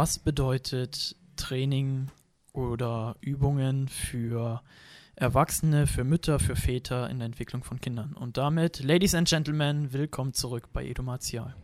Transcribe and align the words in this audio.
Was 0.00 0.18
bedeutet 0.18 1.14
Training 1.36 2.06
oder 2.54 3.16
Übungen 3.20 3.86
für 3.86 4.62
Erwachsene, 5.14 5.86
für 5.86 6.04
Mütter, 6.04 6.38
für 6.38 6.56
Väter 6.56 7.10
in 7.10 7.18
der 7.18 7.26
Entwicklung 7.26 7.62
von 7.64 7.82
Kindern? 7.82 8.14
Und 8.14 8.38
damit, 8.38 8.82
Ladies 8.82 9.14
and 9.14 9.28
Gentlemen, 9.28 9.92
willkommen 9.92 10.32
zurück 10.32 10.70
bei 10.72 10.86
Edu 10.86 11.02
Martial. 11.02 11.54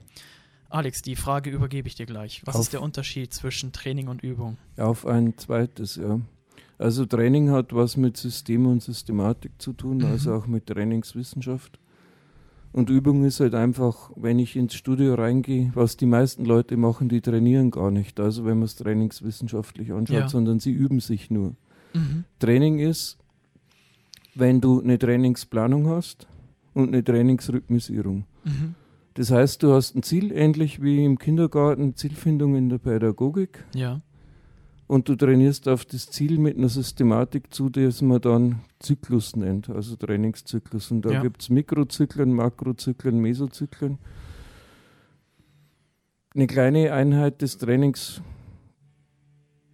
Alex, 0.68 1.00
die 1.00 1.16
Frage 1.16 1.48
übergebe 1.48 1.88
ich 1.88 1.94
dir 1.94 2.04
gleich. 2.04 2.42
Was 2.44 2.56
Auf- 2.56 2.60
ist 2.64 2.74
der 2.74 2.82
Unterschied 2.82 3.32
zwischen 3.32 3.72
Training 3.72 4.08
und 4.08 4.22
Übung? 4.22 4.58
Auf 4.76 5.06
ein 5.06 5.38
zweites, 5.38 5.96
ja. 5.96 6.20
Also 6.76 7.06
Training 7.06 7.50
hat 7.52 7.74
was 7.74 7.96
mit 7.96 8.18
System 8.18 8.66
und 8.66 8.82
Systematik 8.82 9.52
zu 9.56 9.72
tun, 9.72 9.96
Mhm. 9.96 10.04
also 10.04 10.34
auch 10.34 10.46
mit 10.46 10.66
Trainingswissenschaft. 10.66 11.78
Und 12.76 12.90
Übung 12.90 13.24
ist 13.24 13.40
halt 13.40 13.54
einfach, 13.54 14.10
wenn 14.16 14.38
ich 14.38 14.54
ins 14.54 14.74
Studio 14.74 15.14
reingehe, 15.14 15.70
was 15.72 15.96
die 15.96 16.04
meisten 16.04 16.44
Leute 16.44 16.76
machen, 16.76 17.08
die 17.08 17.22
trainieren 17.22 17.70
gar 17.70 17.90
nicht. 17.90 18.20
Also 18.20 18.44
wenn 18.44 18.58
man 18.58 18.66
es 18.66 18.76
trainingswissenschaftlich 18.76 19.94
anschaut, 19.94 20.16
Ja. 20.16 20.28
sondern 20.28 20.60
sie 20.60 20.72
üben 20.72 21.00
sich 21.00 21.30
nur. 21.30 21.54
Mhm. 21.94 22.24
Training 22.38 22.78
ist, 22.78 23.16
wenn 24.34 24.60
du 24.60 24.82
eine 24.82 24.98
Trainingsplanung 24.98 25.86
hast 25.88 26.26
und 26.74 26.88
eine 26.88 27.02
Trainingsrhythmisierung. 27.02 28.24
Mhm. 28.44 28.74
Das 29.14 29.30
heißt, 29.30 29.62
du 29.62 29.72
hast 29.72 29.96
ein 29.96 30.02
Ziel, 30.02 30.30
ähnlich 30.30 30.82
wie 30.82 31.02
im 31.02 31.18
Kindergarten, 31.18 31.94
Zielfindung 31.96 32.56
in 32.56 32.68
der 32.68 32.76
Pädagogik. 32.76 33.64
Ja. 33.74 34.02
Und 34.88 35.08
du 35.08 35.16
trainierst 35.16 35.66
auf 35.68 35.84
das 35.84 36.06
Ziel 36.06 36.38
mit 36.38 36.56
einer 36.56 36.68
Systematik 36.68 37.52
zu, 37.52 37.70
die 37.70 37.82
es 37.82 38.02
man 38.02 38.20
dann 38.20 38.60
Zyklus 38.78 39.34
nennt, 39.34 39.68
also 39.68 39.96
Trainingszyklus. 39.96 40.92
Und 40.92 41.02
da 41.02 41.10
Ja. 41.10 41.22
gibt 41.22 41.42
es 41.42 41.50
Mikrozyklen, 41.50 42.32
Makrozyklen, 42.32 43.18
Mesozyklen. 43.18 43.98
Eine 46.34 46.46
kleine 46.46 46.92
Einheit 46.92 47.42
des 47.42 47.58
Trainings, 47.58 48.22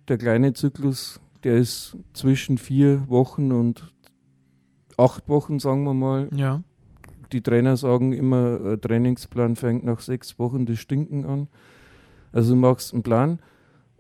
der 0.09 0.17
kleine 0.17 0.55
Zyklus, 0.55 1.21
der 1.45 1.57
ist 1.59 1.97
zwischen 2.15 2.57
vier 2.57 3.07
Wochen 3.09 3.53
und 3.53 3.93
acht 4.97 5.29
Wochen, 5.29 5.59
sagen 5.59 5.85
wir 5.85 5.95
mal. 5.95 6.29
Ja. 6.35 6.63
Die 7.33 7.43
Trainer 7.43 7.77
sagen 7.77 8.13
immer, 8.13 8.81
Trainingsplan 8.81 9.57
fängt 9.57 9.85
nach 9.85 10.01
sechs 10.01 10.39
Wochen 10.39 10.65
das 10.67 10.79
Stinken 10.79 11.25
an. 11.25 11.49
Also 12.31 12.55
du 12.55 12.61
machst 12.61 12.95
einen 12.95 13.03
Plan 13.03 13.41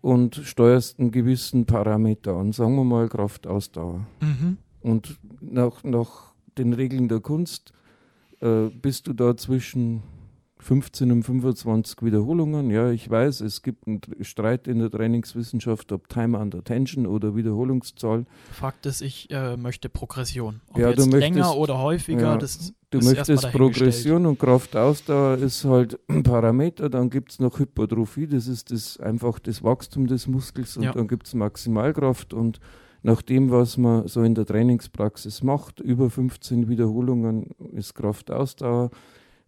und 0.03 0.34
steuerst 0.34 0.98
einen 0.98 1.12
gewissen 1.12 1.64
Parameter 1.64 2.34
an, 2.34 2.53
sagen 2.53 2.77
wir 2.77 2.84
mal 2.84 3.08
Kraftausdauer. 3.08 4.06
Mhm. 4.20 4.59
Und 4.83 5.19
nach, 5.41 5.83
nach 5.84 6.34
den 6.59 6.75
Regeln 6.75 7.09
der 7.09 7.20
Kunst 7.20 7.72
äh, 8.41 8.67
bist 8.69 9.06
du 9.06 9.14
da 9.14 9.36
zwischen 9.36 10.03
15 10.62 11.10
und 11.12 11.22
25 11.24 12.02
Wiederholungen. 12.02 12.70
Ja, 12.70 12.91
ich 12.91 13.10
weiß, 13.10 13.41
es 13.41 13.62
gibt 13.62 13.86
einen 13.86 14.00
Tr- 14.00 14.22
Streit 14.24 14.69
in 14.69 14.78
der 14.78 14.91
Trainingswissenschaft, 14.91 15.91
ob 15.92 16.08
Time 16.08 16.38
under 16.38 16.62
Tension 16.62 17.06
oder 17.06 17.34
Wiederholungszahl. 17.34 18.27
Fakt 18.52 18.86
ist, 18.86 19.02
ich 19.02 19.28
äh, 19.30 19.56
möchte 19.56 19.88
Progression. 19.88 20.60
Ob 20.70 20.78
Ja, 20.78 20.92
du 20.92 21.02
jetzt 21.02 21.12
länger 21.12 21.36
möchtest- 21.41 21.56
oder 21.56 21.78
häufiger, 21.78 22.20
ja, 22.22 22.36
das 22.36 22.72
Du 22.91 22.98
ist 22.98 23.06
möchtest. 23.06 23.50
Progression 23.52 24.27
und 24.27 24.38
Kraftausdauer 24.38 25.38
ist 25.38 25.64
halt 25.64 25.98
ein 26.08 26.22
Parameter, 26.22 26.88
dann 26.91 27.08
gibt 27.10 27.32
es 27.32 27.41
noch 27.41 27.58
Hypertrophie, 27.58 28.26
das 28.26 28.47
ist 28.47 28.70
das 28.70 29.00
einfach 29.00 29.38
das 29.38 29.62
Wachstum 29.64 30.06
des 30.06 30.26
Muskels 30.26 30.76
und 30.76 30.82
Ja. 30.84 30.92
dann 30.92 31.08
gibt 31.08 31.26
es 31.26 31.34
Maximalkraft 31.34 32.34
und 32.34 32.60
nach 33.02 33.20
dem, 33.22 33.50
was 33.50 33.78
man 33.78 34.06
so 34.06 34.22
in 34.22 34.34
der 34.37 34.47
Trainingspraxis 34.47 35.42
macht, 35.42 35.81
über 35.81 36.08
15 36.08 36.69
Wiederholungen 36.69 37.47
ist 37.72 37.94
Kraftausdauer. 37.94 38.91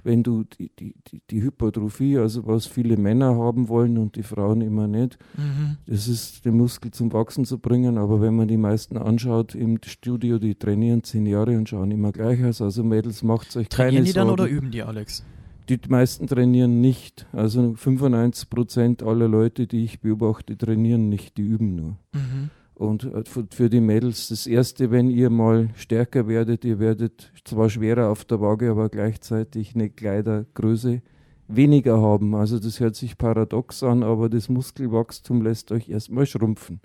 Wenn 0.05 0.23
du 0.23 0.45
die, 0.45 0.71
die, 0.79 0.95
die, 1.11 1.23
die 1.31 1.43
Hypertrophie, 1.43 2.19
also 2.19 2.47
was 2.47 2.67
viele 2.67 2.97
Männer 2.97 3.35
haben 3.37 3.69
wollen 3.69 3.99
und 3.99 4.17
die 4.17 4.23
Frauen 4.23 4.61
immer 4.61 4.87
nicht, 4.87 5.19
Mhm. 5.37 5.79
das 5.87 6.07
ist, 6.07 6.45
den 6.45 6.57
Muskel 6.57 6.91
zum 6.93 7.13
Wachsen 7.13 7.45
zu 7.45 7.59
bringen. 7.59 7.99
Aber 7.99 8.21
wenn 8.21 8.37
man 8.37 8.47
die 8.47 8.57
meisten 8.59 8.97
anschaut 8.97 9.55
im 9.55 9.79
Studio, 9.85 10.39
die 10.39 10.55
trainieren 10.55 11.03
zehn 11.03 11.27
Jahre 11.27 11.57
und 11.57 11.69
schauen 11.69 11.91
immer 11.91 12.13
gleich 12.13 12.45
aus. 12.45 12.61
Also 12.63 12.85
Mädels, 12.85 13.23
macht 13.23 13.57
euch 13.57 13.69
keine 13.69 13.89
Trainieren 13.89 14.05
die 14.05 14.13
dann 14.13 14.27
Sorgen. 14.29 14.43
oder 14.43 14.51
üben 14.51 14.71
die, 14.71 14.83
Alex? 14.83 15.25
Die 15.71 15.81
meisten 15.89 16.27
trainieren 16.27 16.83
nicht. 16.83 17.27
Also 17.33 17.73
95 17.75 18.51
Prozent 18.51 19.03
aller 19.03 19.29
Leute, 19.29 19.67
die 19.67 19.85
ich 19.85 20.01
beobachte, 20.01 20.59
trainieren 20.59 21.09
nicht, 21.09 21.39
die 21.39 21.43
üben 21.43 21.75
nur. 21.75 21.97
Mhm. 22.13 22.51
Und 22.75 23.05
äh, 23.05 23.23
für 23.25 23.47
für 23.51 23.71
die 23.71 23.81
Mädels 23.81 24.29
das 24.29 24.47
Erste, 24.47 24.91
wenn 24.91 25.09
ihr 25.11 25.31
mal 25.31 25.71
stärker 25.77 26.27
werdet, 26.27 26.65
ihr 26.65 26.79
werdet 26.79 27.33
zwar 27.45 27.71
schwerer 27.71 28.09
auf 28.11 28.25
der 28.25 28.41
Waage, 28.41 28.71
aber 28.71 28.89
gleichzeitig 28.89 29.75
eine 29.75 29.91
Kleidergröße 29.91 31.03
weniger 31.47 32.01
haben. 32.01 32.35
Also 32.35 32.59
das 32.59 32.81
hört 32.81 32.97
sich 32.97 33.17
paradox 33.19 33.83
an, 33.83 34.03
aber 34.03 34.29
das 34.29 34.49
Muskelwachstum 34.49 35.43
lässt 35.43 35.71
euch 35.73 35.89
erstmal 35.89 36.27
schrumpfen. 36.27 36.81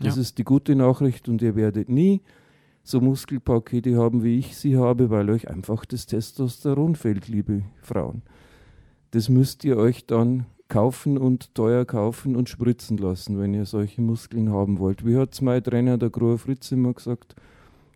Das 0.00 0.16
Ja. 0.16 0.22
ist 0.22 0.38
die 0.38 0.44
gute 0.44 0.74
Nachricht 0.74 1.28
und 1.28 1.42
ihr 1.42 1.54
werdet 1.56 1.88
nie 1.88 2.22
so 2.82 3.00
Muskelpakete 3.00 3.96
haben, 3.96 4.22
wie 4.24 4.38
ich 4.38 4.56
sie 4.56 4.76
habe, 4.76 5.10
weil 5.10 5.28
euch 5.28 5.48
einfach 5.48 5.84
das 5.84 6.06
Testosteron 6.06 6.96
fehlt, 6.96 7.28
liebe 7.28 7.62
Frauen. 7.82 8.22
Das 9.10 9.28
müsst 9.28 9.62
ihr 9.64 9.76
euch 9.76 10.06
dann 10.06 10.46
kaufen 10.68 11.18
und 11.18 11.54
teuer 11.54 11.84
kaufen 11.84 12.36
und 12.36 12.48
spritzen 12.48 12.98
lassen, 12.98 13.38
wenn 13.38 13.54
ihr 13.54 13.64
solche 13.64 14.02
Muskeln 14.02 14.50
haben 14.50 14.78
wollt. 14.78 15.04
Wie 15.06 15.16
hat 15.16 15.40
mein 15.42 15.62
Trainer, 15.62 15.98
der 15.98 16.10
Grohe 16.10 16.38
Fritz, 16.38 16.70
immer 16.72 16.92
gesagt, 16.92 17.34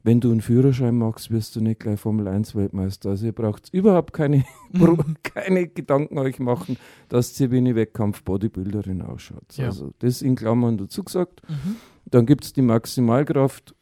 wenn 0.04 0.20
du 0.20 0.32
einen 0.32 0.40
Führerschein 0.40 0.98
machst, 0.98 1.30
wirst 1.30 1.54
du 1.54 1.60
nicht 1.60 1.80
gleich 1.80 2.00
Formel 2.00 2.26
1 2.26 2.56
Weltmeister. 2.56 3.10
Also 3.10 3.26
ihr 3.26 3.32
braucht 3.32 3.72
überhaupt 3.72 4.12
keine, 4.12 4.44
keine 5.22 5.68
Gedanken 5.68 6.18
euch 6.18 6.40
machen, 6.40 6.76
dass 7.08 7.38
ihr 7.38 7.52
wie 7.52 7.58
eine 7.58 7.76
Wettkampf-Bodybuilderin 7.76 9.02
ausschaut. 9.02 9.56
Ja. 9.56 9.66
Also 9.66 9.92
das 10.00 10.22
in 10.22 10.34
Klammern 10.34 10.76
dazu 10.76 11.04
gesagt. 11.04 11.42
Mhm. 11.48 11.76
Dann 12.06 12.26
gibt 12.26 12.44
es 12.44 12.52
die 12.52 12.62
Maximalkraft. 12.62 13.74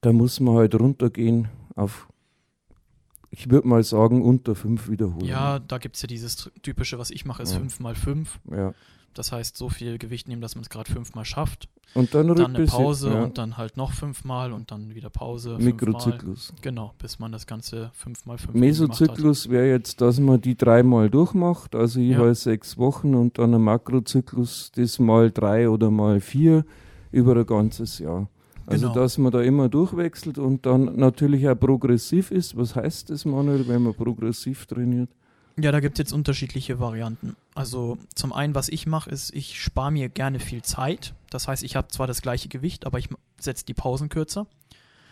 Da 0.00 0.12
muss 0.12 0.40
man 0.40 0.54
halt 0.54 0.74
runtergehen 0.74 1.48
auf, 1.74 2.08
ich 3.30 3.50
würde 3.50 3.66
mal 3.68 3.82
sagen, 3.82 4.22
unter 4.22 4.54
fünf 4.54 4.88
Wiederholungen. 4.88 5.26
Ja, 5.26 5.58
da 5.58 5.78
gibt 5.78 5.96
es 5.96 6.02
ja 6.02 6.06
dieses 6.08 6.50
typische, 6.62 6.98
was 6.98 7.10
ich 7.10 7.24
mache, 7.24 7.42
ist 7.42 7.52
Ja. 7.52 7.58
5 7.58 7.80
mal 7.80 7.94
5. 7.94 8.40
ja. 8.50 8.72
Das 9.12 9.32
heißt, 9.32 9.56
so 9.56 9.68
viel 9.68 9.98
Gewicht 9.98 10.28
nehmen, 10.28 10.40
dass 10.40 10.54
man 10.54 10.62
es 10.62 10.70
gerade 10.70 10.88
fünfmal 10.90 11.24
schafft. 11.24 11.68
Und 11.94 12.14
dann, 12.14 12.28
Dann 12.28 12.54
eine 12.54 12.64
Pause 12.66 13.10
ja. 13.12 13.24
und 13.24 13.38
dann 13.38 13.56
halt 13.56 13.76
noch 13.76 13.90
fünfmal 13.92 14.52
und 14.52 14.70
dann 14.70 14.94
wieder 14.94 15.10
Pause. 15.10 15.56
fünfmal. 15.58 15.72
Mikrozyklus. 15.72 16.52
Genau, 16.62 16.94
bis 16.96 17.18
man 17.18 17.32
das 17.32 17.44
Ganze 17.48 17.90
5 17.94 18.26
mal 18.26 18.38
5 18.38 18.54
Mesozyklus 18.54 19.48
wäre 19.50 19.68
jetzt, 19.68 20.00
dass 20.00 20.20
man 20.20 20.40
die 20.40 20.56
dreimal 20.56 21.10
durchmacht, 21.10 21.74
also 21.74 21.98
Ja. 21.98 22.18
jeweils 22.18 22.44
sechs 22.44 22.78
Wochen 22.78 23.16
und 23.16 23.36
dann 23.38 23.52
ein 23.52 23.60
Makrozyklus, 23.62 24.70
das 24.76 25.00
mal 25.00 25.32
drei 25.32 25.68
oder 25.68 25.90
mal 25.90 26.20
vier 26.20 26.64
über 27.10 27.34
ein 27.36 27.46
ganzes 27.46 27.98
Jahr. 27.98 28.28
Also 28.70 28.88
Genau. 28.88 29.00
dass 29.00 29.18
man 29.18 29.32
da 29.32 29.42
immer 29.42 29.68
durchwechselt 29.68 30.38
und 30.38 30.64
dann 30.64 30.96
natürlich 30.96 31.48
auch 31.48 31.56
progressiv 31.58 32.30
ist. 32.30 32.56
Was 32.56 32.76
heißt 32.76 33.10
das, 33.10 33.24
Manuel, 33.24 33.66
wenn 33.68 33.82
man 33.82 33.94
progressiv 33.94 34.66
trainiert? 34.66 35.10
Ja, 35.58 35.72
da 35.72 35.80
gibt 35.80 35.98
es 35.98 36.04
jetzt 36.04 36.12
unterschiedliche 36.12 36.78
Varianten. 36.78 37.36
Also 37.54 37.98
zum 38.14 38.32
einen, 38.32 38.54
was 38.54 38.68
ich 38.68 38.86
mache, 38.86 39.10
ist, 39.10 39.34
ich 39.34 39.60
spare 39.60 39.90
mir 39.90 40.08
gerne 40.08 40.38
viel 40.38 40.62
Zeit. 40.62 41.14
Das 41.30 41.48
heißt, 41.48 41.64
ich 41.64 41.76
habe 41.76 41.88
zwar 41.88 42.06
das 42.06 42.22
gleiche 42.22 42.48
Gewicht, 42.48 42.86
aber 42.86 42.98
ich 42.98 43.08
setze 43.38 43.64
die 43.66 43.74
Pausen 43.74 44.08
kürzer. 44.08 44.46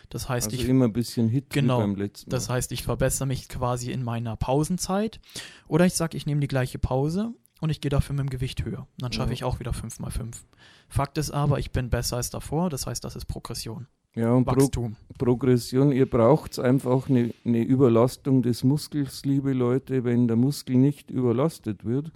Das 0.09 0.27
heißt, 0.27 0.47
Also 0.47 0.57
ich 0.57 0.67
immer 0.67 0.85
ein 0.85 0.93
bisschen 0.93 1.27
Hit 1.29 1.51
Genau, 1.51 1.79
beim 1.79 1.95
letzten 1.95 2.29
Mal. 2.31 2.35
Das 2.35 2.49
heißt, 2.49 2.71
ich 2.71 2.81
verbessere 2.83 3.27
mich 3.27 3.47
quasi 3.47 3.91
in 3.91 4.03
meiner 4.03 4.35
Pausenzeit. 4.37 5.19
Oder 5.67 5.85
ich 5.85 5.93
sage, 5.93 6.17
ich 6.17 6.25
nehme 6.25 6.41
die 6.41 6.47
gleiche 6.47 6.79
Pause 6.79 7.33
und 7.59 7.69
ich 7.69 7.81
gehe 7.81 7.89
dafür 7.89 8.15
mit 8.15 8.21
dem 8.25 8.29
Gewicht 8.29 8.63
höher. 8.65 8.79
Und 8.79 8.87
dann 9.01 9.11
schaffe 9.13 9.29
Ja. 9.29 9.33
ich 9.33 9.43
auch 9.43 9.59
wieder 9.59 9.73
5 9.73 9.99
mal 9.99 10.11
5 10.11 10.43
Fakt 10.87 11.17
ist 11.17 11.31
aber, 11.31 11.59
ich 11.59 11.71
bin 11.71 11.89
besser 11.89 12.17
als 12.17 12.29
davor. 12.31 12.69
Das 12.69 12.87
heißt, 12.87 13.03
das 13.03 13.15
ist 13.15 13.25
Progression, 13.25 13.85
ja, 14.15 14.31
und 14.33 14.45
Pro 14.45 14.55
Wachstum. 14.55 14.95
Progression, 15.19 15.91
ihr 15.91 16.09
braucht 16.09 16.57
einfach 16.57 17.09
eine, 17.09 17.31
eine 17.45 17.61
Überlastung 17.63 18.41
des 18.41 18.63
Muskels, 18.63 19.23
liebe 19.23 19.53
Leute. 19.53 20.03
Wenn 20.03 20.27
der 20.27 20.35
Muskel 20.37 20.77
nicht 20.77 21.11
überlastet 21.11 21.85
wird, 21.85 22.11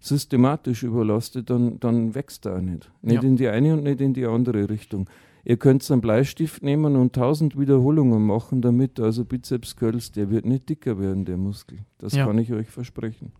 systematisch 0.00 0.82
überlastet, 0.82 1.48
dann, 1.50 1.78
dann 1.80 2.14
wächst 2.14 2.46
er 2.46 2.56
auch 2.56 2.60
nicht. 2.60 2.90
Nicht 3.02 3.22
Ja. 3.22 3.28
in 3.28 3.36
die 3.36 3.48
eine 3.48 3.74
und 3.74 3.84
nicht 3.84 4.00
in 4.00 4.14
die 4.14 4.26
andere 4.26 4.68
Richtung. 4.68 5.08
Ihr 5.44 5.56
könnt 5.56 5.88
einen 5.90 6.00
Bleistift 6.00 6.62
nehmen 6.62 6.96
und 6.96 7.16
1000 7.16 7.58
Wiederholungen 7.58 8.24
machen 8.24 8.62
damit, 8.62 9.00
also 9.00 9.24
Bizeps 9.24 9.74
Curls, 9.76 10.12
der 10.12 10.30
wird 10.30 10.44
nicht 10.44 10.68
dicker 10.68 10.98
werden, 11.00 11.24
der 11.24 11.36
Muskel. 11.36 11.78
Das 11.98 12.14
Ja. 12.14 12.26
kann 12.26 12.38
ich 12.38 12.52
euch 12.52 12.68
versprechen. 12.68 13.32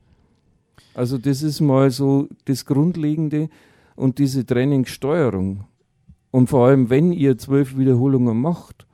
Also 0.94 1.18
das 1.18 1.42
ist 1.42 1.60
mal 1.60 1.90
so 1.90 2.28
das 2.44 2.66
Grundlegende 2.66 3.48
und 3.96 4.18
diese 4.18 4.44
Trainingssteuerung. 4.44 5.64
Und 6.30 6.48
vor 6.48 6.66
allem, 6.66 6.90
wenn 6.90 7.12
ihr 7.12 7.36
zwölf 7.38 7.76
Wiederholungen 7.76 8.40
macht, 8.40 8.86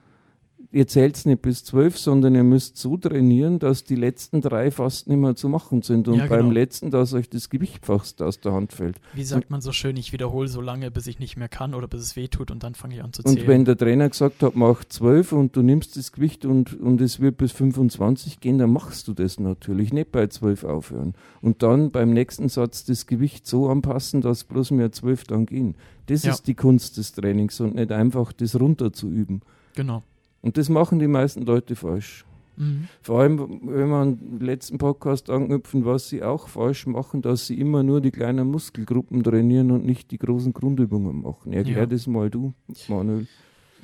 ihr 0.71 0.87
zählt 0.87 1.25
nicht 1.25 1.41
bis 1.43 1.65
zwölf, 1.65 1.97
sondern 1.99 2.35
ihr 2.35 2.45
müsst 2.45 2.77
so 2.77 2.97
trainieren, 2.99 3.59
dass 3.59 3.85
die 3.85 3.95
letzten 3.95 4.41
drei 4.43 4.71
fast 4.71 5.09
nicht 5.09 5.17
mehr 5.17 5.35
zu 5.35 5.49
machen 5.49 5.81
sind. 5.83 6.09
Und 6.09 6.17
Ja, 6.17 6.27
genau. 6.27 6.37
beim 6.37 6.51
letzten, 6.51 6.91
dass 6.91 7.15
euch 7.15 7.31
das 7.31 7.49
Gewicht 7.49 7.87
fast 7.87 8.21
aus 8.21 8.41
der 8.41 8.53
Hand 8.53 8.73
fällt. 8.75 9.01
Wie 9.15 9.25
sagt 9.25 9.49
man 9.51 9.61
so 9.63 9.73
schön, 9.73 9.97
ich 9.97 10.13
wiederhole 10.13 10.49
so 10.49 10.61
lange, 10.61 10.91
bis 10.91 11.07
ich 11.07 11.19
nicht 11.19 11.37
mehr 11.39 11.49
kann 11.49 11.75
oder 11.75 11.89
bis 11.89 12.03
es 12.03 12.17
weh 12.17 12.29
tut 12.29 12.51
und 12.51 12.63
dann 12.63 12.75
fange 12.75 12.97
ich 12.97 13.03
an 13.03 13.13
zu 13.15 13.23
Und 13.25 13.35
zählen. 13.35 13.49
wenn 13.49 13.65
der 13.65 13.77
Trainer 13.79 14.09
gesagt 14.11 14.43
hat, 14.43 14.57
mach 14.57 14.85
zwölf 14.85 15.33
und 15.33 15.57
du 15.57 15.63
nimmst 15.63 15.97
das 15.97 16.13
Gewicht 16.13 16.45
und, 16.45 16.79
und 16.79 17.01
es 17.01 17.19
wird 17.21 17.39
bis 17.39 17.53
25 17.53 18.41
gehen, 18.41 18.59
dann 18.59 18.71
machst 18.71 19.09
du 19.09 19.15
das 19.15 19.41
natürlich. 19.41 19.93
Nicht 19.93 20.13
bei 20.13 20.27
zwölf 20.27 20.65
aufhören. 20.65 21.15
Und 21.41 21.63
dann 21.63 21.91
beim 21.91 22.13
nächsten 22.13 22.49
Satz 22.51 22.85
das 22.85 23.07
Gewicht 23.07 23.47
so 23.47 23.69
anpassen, 23.71 24.21
dass 24.21 24.45
bloß 24.45 24.73
mehr 24.73 24.93
zwölf 24.93 25.25
dann 25.25 25.47
gehen. 25.47 25.77
Das 26.07 26.25
Ja. 26.25 26.33
ist 26.33 26.47
die 26.47 26.55
Kunst 26.55 26.97
des 26.99 27.13
Trainings 27.13 27.59
und 27.61 27.75
nicht 27.75 27.91
einfach 27.93 28.33
das 28.33 28.59
runter 28.61 28.93
zu 28.93 29.09
üben. 29.11 29.41
genau. 29.75 30.03
Und 30.41 30.57
das 30.57 30.69
machen 30.69 30.99
die 30.99 31.09
meisten 31.09 31.43
Leute 31.43 31.77
falsch. 31.77 32.25
Mhm. 32.57 32.89
Vor 33.03 33.21
allem, 33.21 33.39
wenn 33.63 33.89
wir 33.89 34.05
den 34.05 34.41
letzten 34.41 34.79
Podcast 34.79 35.31
anknüpfen, 35.31 35.85
was 35.85 36.09
sie 36.09 36.23
auch 36.23 36.49
falsch 36.49 36.87
machen, 36.87 37.23
dass 37.23 37.47
sie 37.47 37.59
immer 37.59 37.83
nur 37.83 38.01
die 38.01 38.11
kleinen 38.11 38.51
Muskelgruppen 38.51 39.23
trainieren 39.23 39.71
und 39.71 39.85
nicht 39.85 40.11
die 40.11 40.19
großen 40.19 40.53
Grundübungen 40.53 41.23
machen. 41.23 41.53
Erklär 41.53 41.79
Ja. 41.79 41.87
das 41.87 42.07
mal 42.07 42.31
du, 42.31 42.55
Manuel. 42.89 43.27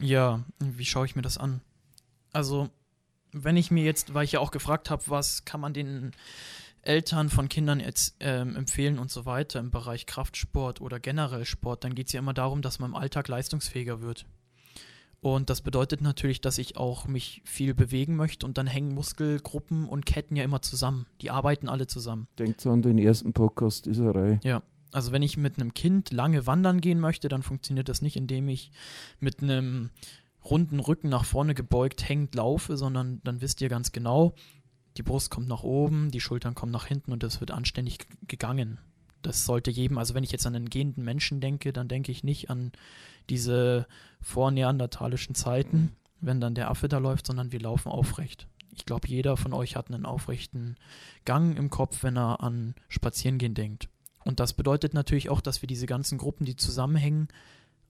Ja, 0.01 0.45
wie 0.59 0.85
schaue 0.85 1.07
ich 1.07 1.15
mir 1.15 1.23
das 1.23 1.39
an? 1.39 1.61
Also, 2.33 2.69
wenn 3.33 3.57
ich 3.57 3.71
mir 3.71 3.85
jetzt, 3.85 4.13
weil 4.13 4.25
ich 4.25 4.33
ja 4.33 4.41
auch 4.41 4.51
gefragt 4.51 4.91
habe, 4.91 5.05
was 5.07 5.45
kann 5.45 5.61
man 5.61 5.73
den 5.73 6.11
Eltern 6.83 7.31
von 7.31 7.49
Kindern 7.49 7.81
jetzt 7.81 8.17
ähm, 8.21 8.57
empfehlen 8.57 8.99
und 8.99 9.11
so 9.11 9.25
weiter 9.25 9.61
im 9.61 9.71
Bereich 9.71 10.07
Kraftsport 10.07 10.81
oder 10.81 10.99
generell 10.99 11.45
Sport, 11.45 11.85
dann 11.85 11.95
geht 11.95 12.09
es 12.09 12.13
ja 12.13 12.19
immer 12.19 12.35
darum, 12.35 12.61
dass 12.61 12.79
man 12.81 12.91
im 12.91 12.97
Alltag 12.97 13.29
leistungsfähiger 13.29 14.03
wird. 14.03 14.27
Und 15.25 15.49
das 15.49 15.63
bedeutet 15.63 16.03
natürlich, 16.03 16.43
dass 16.43 16.59
ich 16.59 16.77
auch 16.77 17.07
mich 17.07 17.41
viel 17.47 17.73
bewegen 17.73 18.15
möchte 18.15 18.45
und 18.45 18.59
dann 18.59 18.67
hängen 18.67 18.93
Muskelgruppen 18.93 19.89
und 19.89 20.05
Ketten 20.05 20.37
ja 20.37 20.45
immer 20.45 20.61
zusammen. 20.61 21.07
Die 21.23 21.31
arbeiten 21.31 21.67
alle 21.67 21.87
zusammen. 21.87 22.29
Denkt 22.39 22.67
an 22.67 22.83
den 22.83 22.99
ersten 22.99 23.33
Podcast 23.33 23.87
dieser 23.87 24.15
Reihe. 24.15 24.39
Also 24.93 25.13
wenn 25.13 25.23
ich 25.23 25.39
mit 25.39 25.59
einem 25.59 25.73
Kind 25.73 26.13
lange 26.13 26.47
wandern 26.47 26.83
gehen 26.83 27.01
möchte, 27.01 27.31
dann 27.31 27.43
funktioniert 27.43 27.89
das 27.89 28.03
nicht, 28.03 28.17
indem 28.17 28.49
ich 28.49 28.71
mit 29.19 29.43
einem 29.43 29.89
runden 30.45 30.79
Rücken 30.79 31.09
nach 31.09 31.25
vorne 31.25 31.55
gebeugt 31.55 32.07
hängend 32.07 32.35
laufe, 32.35 32.77
sondern 32.77 33.23
dann 33.25 33.41
wisst 33.41 33.63
ihr 33.63 33.71
ganz 33.71 33.93
genau, 33.93 34.35
die 34.99 35.03
Brust 35.03 35.31
kommt 35.31 35.49
nach 35.49 35.63
oben, 35.63 36.11
die 36.11 36.21
Schultern 36.21 36.55
kommen 36.55 36.71
nach 36.71 36.85
hinten 36.85 37.13
und 37.13 37.23
das 37.23 37.41
wird 37.41 37.51
anständig 37.51 38.07
gegangen. 38.29 38.79
Das 39.25 39.45
sollte 39.47 39.71
jedem, 39.71 39.99
also 39.99 40.15
wenn 40.15 40.23
ich 40.25 40.33
jetzt 40.33 40.47
an 40.47 40.55
einen 40.55 40.69
gehenden 40.71 41.03
Menschen 41.05 41.41
denke, 41.41 41.73
dann 41.73 41.89
denke 41.89 42.13
ich 42.13 42.23
nicht 42.25 42.51
an 42.51 42.73
diese 43.31 43.87
vorneandertalischen 44.21 45.35
Zeiten, 45.35 45.93
wenn 46.21 46.41
dann 46.41 46.55
der 46.55 46.71
Affe 46.71 46.89
da 46.89 46.99
läuft, 46.99 47.27
sondern 47.27 47.51
wir 47.53 47.61
laufen 47.61 47.89
aufrecht. 47.91 48.47
Ich 48.77 48.85
glaube, 48.85 49.09
jeder 49.09 49.37
von 49.37 49.53
euch 49.53 49.77
hat 49.77 49.91
einen 49.91 50.05
aufrechten 50.05 50.77
Gang 51.25 51.57
im 51.57 51.71
Kopf, 51.71 52.03
wenn 52.03 52.19
er 52.19 52.43
an 52.43 52.75
Spazierengehen 52.89 53.55
denkt. 53.55 53.89
Und 54.25 54.41
das 54.41 54.53
bedeutet 54.53 54.95
natürlich 54.95 55.31
auch, 55.31 55.41
dass 55.41 55.63
wir 55.63 55.67
diese 55.67 55.87
ganzen 55.87 56.19
Gruppen, 56.19 56.45
die 56.45 56.57
zusammenhängen, 56.57 57.29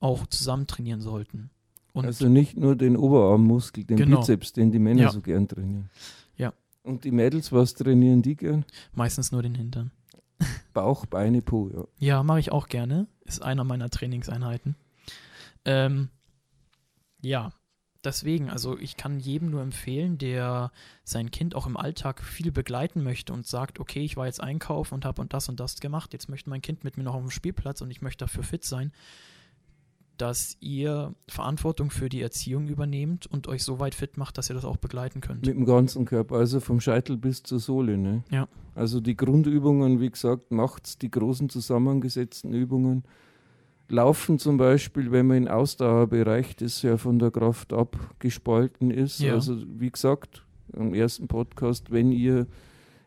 auch 0.00 0.26
zusammen 0.26 0.66
trainieren 0.66 1.00
sollten. 1.00 1.50
Und 1.92 2.04
also 2.06 2.28
nicht 2.28 2.56
nur 2.56 2.76
den 2.76 2.96
Oberarmmuskel, 2.96 3.84
den 3.84 3.96
Genau. 3.96 4.20
Bizeps, 4.20 4.52
den 4.52 4.70
die 4.72 4.78
Männer 4.80 5.02
Ja. 5.02 5.10
so 5.10 5.20
gern 5.20 5.48
trainieren. 5.48 5.90
Ja. 6.36 6.52
Und 6.82 7.04
die 7.04 7.12
Mädels, 7.12 7.50
was 7.52 7.74
trainieren 7.74 8.22
die 8.22 8.36
gern? 8.36 8.64
meistens 8.94 9.32
nur 9.32 9.42
den 9.42 9.54
Hintern. 9.54 9.90
Bauch, 10.74 11.06
Beine, 11.06 11.40
Po, 11.40 11.70
ja. 11.72 11.84
Ja, 11.98 12.22
mache 12.22 12.40
ich 12.40 12.52
auch 12.52 12.68
gerne. 12.68 13.06
Ist 13.24 13.42
einer 13.42 13.64
meiner 13.64 13.88
Trainingseinheiten. 13.88 14.76
Ähm, 15.64 16.10
ja, 17.22 17.52
deswegen, 18.04 18.50
also 18.50 18.78
ich 18.78 18.96
kann 18.96 19.18
jedem 19.18 19.50
nur 19.50 19.62
empfehlen, 19.62 20.18
der 20.18 20.70
sein 21.04 21.30
Kind 21.30 21.54
auch 21.54 21.66
im 21.66 21.76
Alltag 21.76 22.22
viel 22.22 22.52
begleiten 22.52 23.02
möchte 23.02 23.32
und 23.32 23.46
sagt, 23.46 23.80
okay, 23.80 24.04
ich 24.04 24.16
war 24.16 24.26
jetzt 24.26 24.42
einkaufen 24.42 24.94
und 24.94 25.04
habe 25.04 25.22
und 25.22 25.32
das 25.32 25.48
und 25.48 25.58
das 25.60 25.80
gemacht, 25.80 26.12
jetzt 26.12 26.28
möchte 26.28 26.50
mein 26.50 26.62
Kind 26.62 26.84
mit 26.84 26.96
mir 26.96 27.04
noch 27.04 27.14
auf 27.14 27.22
dem 27.22 27.30
Spielplatz 27.30 27.80
und 27.80 27.90
ich 27.90 28.02
möchte 28.02 28.24
dafür 28.24 28.42
fit 28.42 28.64
sein, 28.64 28.92
dass 30.16 30.56
ihr 30.60 31.14
Verantwortung 31.28 31.90
für 31.90 32.08
die 32.08 32.22
Erziehung 32.22 32.68
übernehmt 32.68 33.26
und 33.26 33.48
euch 33.48 33.64
so 33.64 33.80
weit 33.80 33.94
fit 33.94 34.16
macht, 34.16 34.38
dass 34.38 34.48
ihr 34.48 34.54
das 34.54 34.64
auch 34.64 34.76
begleiten 34.76 35.20
könnt. 35.20 35.46
Mit 35.46 35.54
dem 35.54 35.64
ganzen 35.64 36.04
Körper, 36.04 36.36
also 36.36 36.60
vom 36.60 36.80
Scheitel 36.80 37.16
bis 37.16 37.42
zur 37.42 37.58
Sohle. 37.58 37.98
Ne? 37.98 38.22
Ja. 38.30 38.48
Also 38.74 39.00
die 39.00 39.16
Grundübungen, 39.16 40.00
wie 40.00 40.10
gesagt, 40.10 40.52
macht's 40.52 40.98
die 40.98 41.10
großen 41.10 41.48
zusammengesetzten 41.48 42.52
Übungen. 42.52 43.04
Laufen 43.88 44.38
zum 44.38 44.56
Beispiel, 44.56 45.12
wenn 45.12 45.26
man 45.26 45.36
im 45.36 45.48
Ausdauerbereich, 45.48 46.56
das 46.56 46.82
ja 46.82 46.96
von 46.96 47.18
der 47.18 47.30
Kraft 47.30 47.72
abgespalten 47.72 48.90
ist. 48.90 49.20
Ja. 49.20 49.34
Also 49.34 49.56
wie 49.78 49.90
gesagt, 49.90 50.44
am 50.72 50.94
ersten 50.94 51.28
Podcast, 51.28 51.90
wenn 51.90 52.10
ihr 52.10 52.46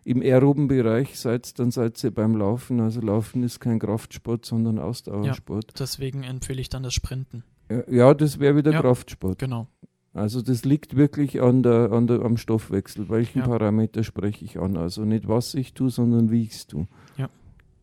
im 0.07 0.21
aeroben 0.21 0.69
Bereich 0.69 1.19
seid, 1.19 1.59
dann 1.59 1.69
seid 1.69 2.01
ihr 2.01 2.11
beim 2.11 2.35
Laufen. 2.37 2.79
Also 2.79 3.01
Laufen 3.01 3.43
ist 3.43 3.59
kein 3.59 3.77
Kraftsport, 3.77 4.45
sondern 4.45 4.79
Ausdauersport. 4.79 5.77
Deswegen 5.77 6.23
empfehle 6.23 6.61
ich 6.61 6.69
dann 6.69 6.83
das 6.83 6.93
Sprinten. 6.93 7.43
Ja, 7.69 7.83
ja 7.89 8.13
das 8.13 8.39
wäre 8.39 8.55
wieder 8.55 8.71
Ja. 8.71 8.81
Kraftsport. 8.81 9.37
Genau. 9.39 9.67
Also 10.13 10.41
das 10.41 10.63
liegt 10.63 10.95
wirklich 10.95 11.41
an 11.41 11.61
der, 11.61 11.91
an 11.91 12.07
der, 12.07 12.21
am 12.21 12.37
Stoffwechsel. 12.37 13.09
Welchen 13.09 13.39
Ja. 13.39 13.47
Parameter 13.47 14.03
spreche 14.03 14.45
ich 14.45 14.57
an? 14.59 14.77
Also 14.77 15.03
nicht 15.03 15.27
was 15.27 15.53
ich 15.53 15.73
tue, 15.73 15.89
sondern 15.89 16.31
wie 16.31 16.43
ich 16.43 16.53
es 16.53 16.67
tue. 16.67 16.87
Ja. 17.17 17.29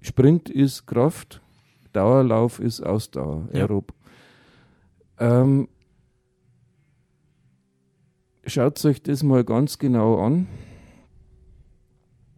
Sprint 0.00 0.48
ist 0.48 0.86
Kraft, 0.86 1.42
Dauerlauf 1.92 2.58
ist 2.58 2.80
Ausdauer, 2.80 3.48
Ja. 3.52 3.60
aerob. 3.60 3.92
Ähm, 5.18 5.68
Schaut 8.46 8.84
euch 8.84 9.02
das 9.02 9.22
mal 9.22 9.42
ganz 9.44 9.78
genau 9.78 10.18
an. 10.22 10.46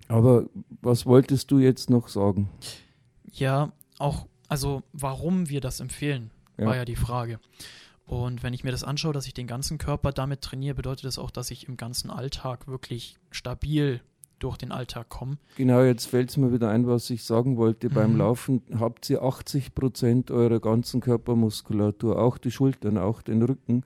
Aber 0.08 0.44
was 0.82 1.06
wolltest 1.06 1.50
du 1.50 1.58
jetzt 1.58 1.90
noch 1.90 2.08
sagen? 2.08 2.48
Ja, 3.30 3.72
auch, 3.98 4.26
also 4.48 4.82
warum 4.92 5.48
wir 5.48 5.60
das 5.60 5.80
empfehlen, 5.80 6.30
Ja. 6.58 6.66
war 6.66 6.76
ja 6.76 6.84
die 6.84 6.96
Frage. 6.96 7.38
Und 8.06 8.42
wenn 8.44 8.54
ich 8.54 8.62
mir 8.62 8.70
das 8.70 8.84
anschaue, 8.84 9.12
dass 9.12 9.26
ich 9.26 9.34
den 9.34 9.48
ganzen 9.48 9.78
Körper 9.78 10.12
damit 10.12 10.40
trainiere, 10.40 10.76
bedeutet 10.76 11.04
das 11.06 11.18
auch, 11.18 11.30
dass 11.32 11.50
ich 11.50 11.66
im 11.68 11.76
ganzen 11.76 12.08
Alltag 12.08 12.68
wirklich 12.68 13.16
stabil 13.32 14.00
durch 14.38 14.58
den 14.58 14.70
Alltag 14.70 15.08
komme. 15.08 15.38
Genau, 15.56 15.82
jetzt 15.82 16.06
fällt 16.06 16.30
es 16.30 16.36
mir 16.36 16.52
wieder 16.52 16.68
ein, 16.70 16.86
was 16.86 17.10
ich 17.10 17.24
sagen 17.24 17.56
wollte. 17.56 17.88
Beim 17.90 18.12
Mhm. 18.12 18.18
Laufen 18.18 18.62
habt 18.78 19.08
ihr 19.10 19.22
80 19.22 19.74
Prozent 19.74 20.30
eurer 20.30 20.60
ganzen 20.60 21.00
Körpermuskulatur, 21.00 22.20
auch 22.20 22.38
die 22.38 22.50
Schultern, 22.50 22.96
auch 22.98 23.22
den 23.22 23.42
Rücken. 23.42 23.82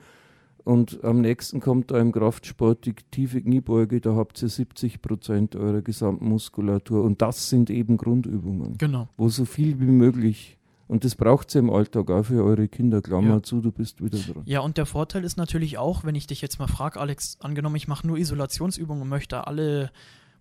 Und 0.64 1.02
am 1.04 1.20
nächsten 1.20 1.60
kommt 1.60 1.90
da 1.90 1.98
im 1.98 2.12
Kraftsport 2.12 2.84
die 2.84 2.94
tiefe 3.10 3.40
Kniebeuge, 3.40 4.00
da 4.00 4.14
habt 4.14 4.40
ihr 4.42 4.48
70 4.48 5.00
Prozent 5.00 5.56
eurer 5.56 5.80
gesamten 5.82 6.28
Muskulatur. 6.28 7.02
Und 7.02 7.22
das 7.22 7.48
sind 7.48 7.70
eben 7.70 7.96
Grundübungen, 7.96 8.76
Genau. 8.78 9.08
wo 9.16 9.28
so 9.28 9.44
viel 9.44 9.80
wie 9.80 9.84
möglich, 9.86 10.58
und 10.86 11.04
das 11.04 11.14
braucht 11.14 11.54
ihr 11.54 11.60
im 11.60 11.70
Alltag 11.70 12.10
auch 12.10 12.24
für 12.24 12.44
eure 12.44 12.68
Kinder, 12.68 13.00
Klammer 13.00 13.34
Ja. 13.36 13.42
zu, 13.42 13.60
du 13.60 13.72
bist 13.72 14.02
wieder 14.04 14.18
dran. 14.18 14.42
Ja, 14.44 14.60
und 14.60 14.76
der 14.76 14.86
Vorteil 14.86 15.24
ist 15.24 15.36
natürlich 15.38 15.78
auch, 15.78 16.04
wenn 16.04 16.14
ich 16.14 16.26
dich 16.26 16.40
jetzt 16.42 16.58
mal 16.58 16.66
frage, 16.66 17.00
Alex, 17.00 17.38
angenommen, 17.40 17.76
ich 17.76 17.88
mache 17.88 18.06
nur 18.06 18.18
Isolationsübungen 18.18 19.02
und 19.02 19.08
möchte 19.08 19.46
alle 19.46 19.90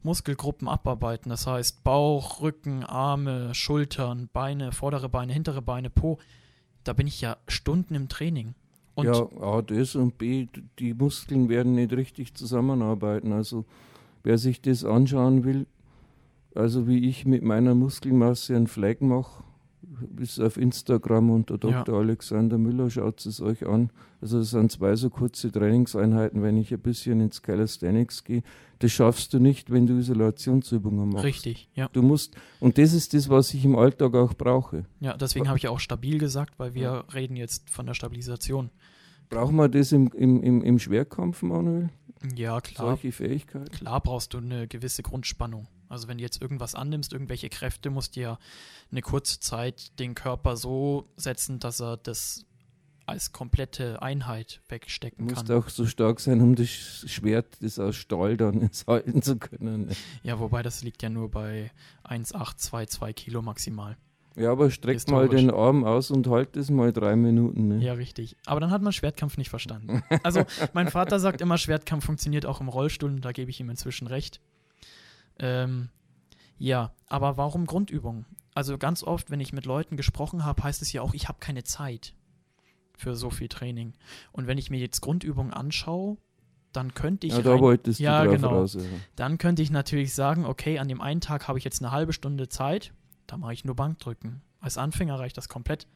Muskelgruppen 0.04 0.68
abarbeiten, 0.68 1.30
das 1.30 1.46
heißt 1.46 1.84
Bauch, 1.84 2.42
Rücken, 2.42 2.84
Arme, 2.84 3.54
Schultern, 3.54 4.30
Beine, 4.34 4.72
vordere 4.72 5.10
Beine, 5.10 5.34
hintere 5.34 5.62
Beine, 5.62 5.90
Po, 5.90 6.20
da 6.84 6.94
bin 6.94 7.06
ich 7.08 7.20
ja 7.22 7.38
Stunden 7.48 7.96
im 7.96 8.08
Training. 8.10 8.56
Und 9.00 9.06
ja, 9.08 9.42
A, 9.42 9.62
das 9.62 9.96
und 9.96 10.18
B, 10.18 10.48
die 10.80 10.94
Muskeln 10.94 11.50
werden 11.50 11.76
nicht 11.76 11.92
richtig 11.94 12.34
zusammenarbeiten. 12.36 13.32
Also 13.32 13.66
wer 14.24 14.38
sich 14.38 14.62
das 14.62 14.84
anschauen 14.86 15.44
will, 15.44 15.66
also 16.56 16.88
wie 16.88 17.08
ich 17.08 17.26
mit 17.26 17.44
meiner 17.44 17.76
Muskelmasse 17.76 18.56
einen 18.56 18.68
Flag 18.68 19.02
mache, 19.02 19.44
ist 20.18 20.40
auf 20.40 20.58
Instagram 20.58 21.30
unter 21.30 21.56
Ja. 21.68 21.84
Dr. 21.84 22.00
Alexander 22.00 22.58
Müller, 22.58 22.90
schaut 22.90 23.26
es 23.26 23.42
euch 23.42 23.66
an. 23.66 23.92
Also 24.22 24.40
es 24.40 24.52
sind 24.52 24.72
zwei 24.72 24.96
so 24.96 25.10
kurze 25.10 25.52
Trainingseinheiten, 25.52 26.42
wenn 26.44 26.58
ich 26.58 26.74
ein 26.74 26.80
bisschen 26.80 27.22
ins 27.22 27.42
Calisthenics 27.42 28.24
gehe. 28.24 28.44
Das 28.80 28.92
schaffst 28.92 29.34
du 29.34 29.40
nicht, 29.40 29.72
wenn 29.72 29.88
du 29.88 29.98
Isolationsübungen 29.98 31.10
machst. 31.10 31.26
richtig, 31.26 31.70
ja. 31.74 31.90
Du 31.94 32.02
musst, 32.02 32.36
und 32.60 32.78
das 32.78 32.94
ist 32.94 33.14
das, 33.14 33.30
was 33.30 33.54
ich 33.54 33.66
im 33.66 33.76
Alltag 33.76 34.16
auch 34.16 34.34
brauche. 34.34 34.86
Ja, 35.00 35.16
deswegen 35.18 35.48
habe 35.48 35.58
ich 35.58 35.64
ja 35.64 35.70
auch 35.70 35.80
stabil 35.80 36.18
gesagt, 36.18 36.60
weil 36.60 36.74
wir 36.76 37.06
reden 37.14 37.36
jetzt 37.36 37.70
von 37.70 37.86
der 37.86 37.94
Stabilisation. 37.94 38.70
Brauchen 39.30 39.56
wir 39.56 39.70
das 39.70 39.92
im, 39.92 40.08
im, 40.14 40.42
im, 40.42 40.62
im 40.64 40.80
Schwerkampf, 40.80 41.42
Manuel? 41.44 41.90
Ja, 42.36 42.60
klar. 42.62 42.88
Solche 42.88 43.12
Fähigkeiten? 43.12 43.70
Klar 43.72 44.02
brauchst 44.02 44.34
du 44.34 44.40
eine 44.40 44.68
gewisse 44.68 45.04
Grundspannung. 45.04 45.68
Also 45.88 46.08
wenn 46.08 46.18
du 46.18 46.24
jetzt 46.24 46.42
irgendwas 46.42 46.76
annimmst, 46.76 47.14
irgendwelche 47.14 47.50
Kräfte, 47.50 47.90
musst 47.90 48.16
du 48.16 48.22
ja 48.22 48.40
eine 48.92 49.02
kurze 49.02 49.40
Zeit 49.40 49.98
den 50.00 50.16
Körper 50.16 50.58
so 50.58 51.08
setzen, 51.16 51.60
dass 51.60 51.80
er 51.80 51.98
das 51.98 52.46
als 53.06 53.32
komplette 53.32 54.02
Einheit 54.04 54.62
Du 54.68 54.76
wegstecken 54.76 55.26
musst 55.26 55.48
kann. 55.48 55.58
auch 55.58 55.70
so 55.70 55.88
stark 55.88 56.20
sein, 56.20 56.42
um 56.42 56.54
das 56.56 56.68
Schwert, 56.70 57.58
das 57.62 57.80
aus 57.80 57.96
Stahl 57.96 58.38
dann 58.38 58.62
jetzt 58.62 58.86
halten 58.86 59.22
zu 59.22 59.38
können. 59.38 59.90
Ja, 60.22 60.40
wobei 60.40 60.62
das 60.62 60.84
liegt 60.84 61.02
ja 61.02 61.10
nur 61.10 61.32
bei 61.32 61.72
1,822 62.04 63.16
Kilo 63.16 63.42
maximal. 63.42 63.98
Ja, 64.40 64.52
aber 64.52 64.72
streck 64.72 65.06
mal 65.10 65.28
den 65.28 65.52
Arm 65.52 65.84
aus 65.84 66.12
und 66.12 66.28
halt 66.28 66.56
es 66.56 66.70
mal 66.70 66.94
drei 66.94 67.16
Minuten. 67.16 67.68
Ne? 67.68 67.84
Ja, 67.84 67.94
richtig. 67.94 68.38
Aber 68.46 68.60
dann 68.60 68.72
hat 68.72 68.82
man 68.82 68.94
Schwertkampf 68.94 69.38
nicht 69.38 69.50
verstanden. 69.50 70.02
Also, 70.24 70.44
mein 70.74 70.88
Vater 70.90 71.20
sagt 71.20 71.42
immer, 71.42 71.58
Schwertkampf 71.58 72.06
funktioniert 72.06 72.46
auch 72.46 72.62
im 72.62 72.70
Rollstuhl 72.70 73.12
und 73.12 73.26
da 73.26 73.32
gebe 73.34 73.52
ich 73.52 73.60
ihm 73.60 73.70
inzwischen 73.70 74.08
recht. 74.08 74.40
Ähm, 75.40 75.90
ja, 76.58 76.94
aber 77.08 77.38
warum 77.38 77.66
Grundübungen? 77.66 78.26
Also, 78.56 78.78
ganz 78.78 79.04
oft, 79.04 79.30
wenn 79.30 79.40
ich 79.40 79.54
mit 79.54 79.66
Leuten 79.66 79.98
gesprochen 79.98 80.46
habe, 80.46 80.64
heißt 80.64 80.82
es 80.82 80.92
ja 80.94 81.02
auch, 81.02 81.14
ich 81.14 81.28
habe 81.28 81.40
keine 81.40 81.64
Zeit 81.64 82.14
für 82.98 83.16
so 83.16 83.30
viel 83.30 83.48
Training. 83.48 83.94
Und 84.32 84.48
wenn 84.48 84.58
ich 84.58 84.70
mir 84.70 84.80
jetzt 84.80 85.02
Grundübungen 85.02 85.54
anschaue, 85.54 86.18
dann 86.74 86.94
könnte 86.94 87.28
ich 87.28 87.34
Ja, 87.34 87.42
da 87.42 87.60
wolltest 87.60 88.00
Ja, 88.00 88.24
du 88.24 88.30
drauf 88.30 88.36
genau. 88.36 88.50
raus. 88.50 88.74
Ja. 88.76 88.82
dann 89.16 89.38
könnte 89.38 89.62
ich 89.62 89.72
natürlich 89.72 90.14
sagen, 90.14 90.46
okay, 90.46 90.80
an 90.80 90.88
dem 90.88 91.02
einen 91.02 91.22
Tag 91.22 91.48
habe 91.48 91.58
ich 91.58 91.66
jetzt 91.66 91.82
eine 91.82 91.92
halbe 91.92 92.14
Stunde 92.14 92.48
Zeit, 92.50 92.94
da 93.30 93.38
mache 93.38 93.54
ich 93.54 93.64
nur 93.64 93.76
Bankdrücken. 93.76 94.42
Als 94.60 94.78
Anfänger 94.78 95.20
reicht 95.20 95.38
das 95.38 95.48
komplett. 95.48 95.88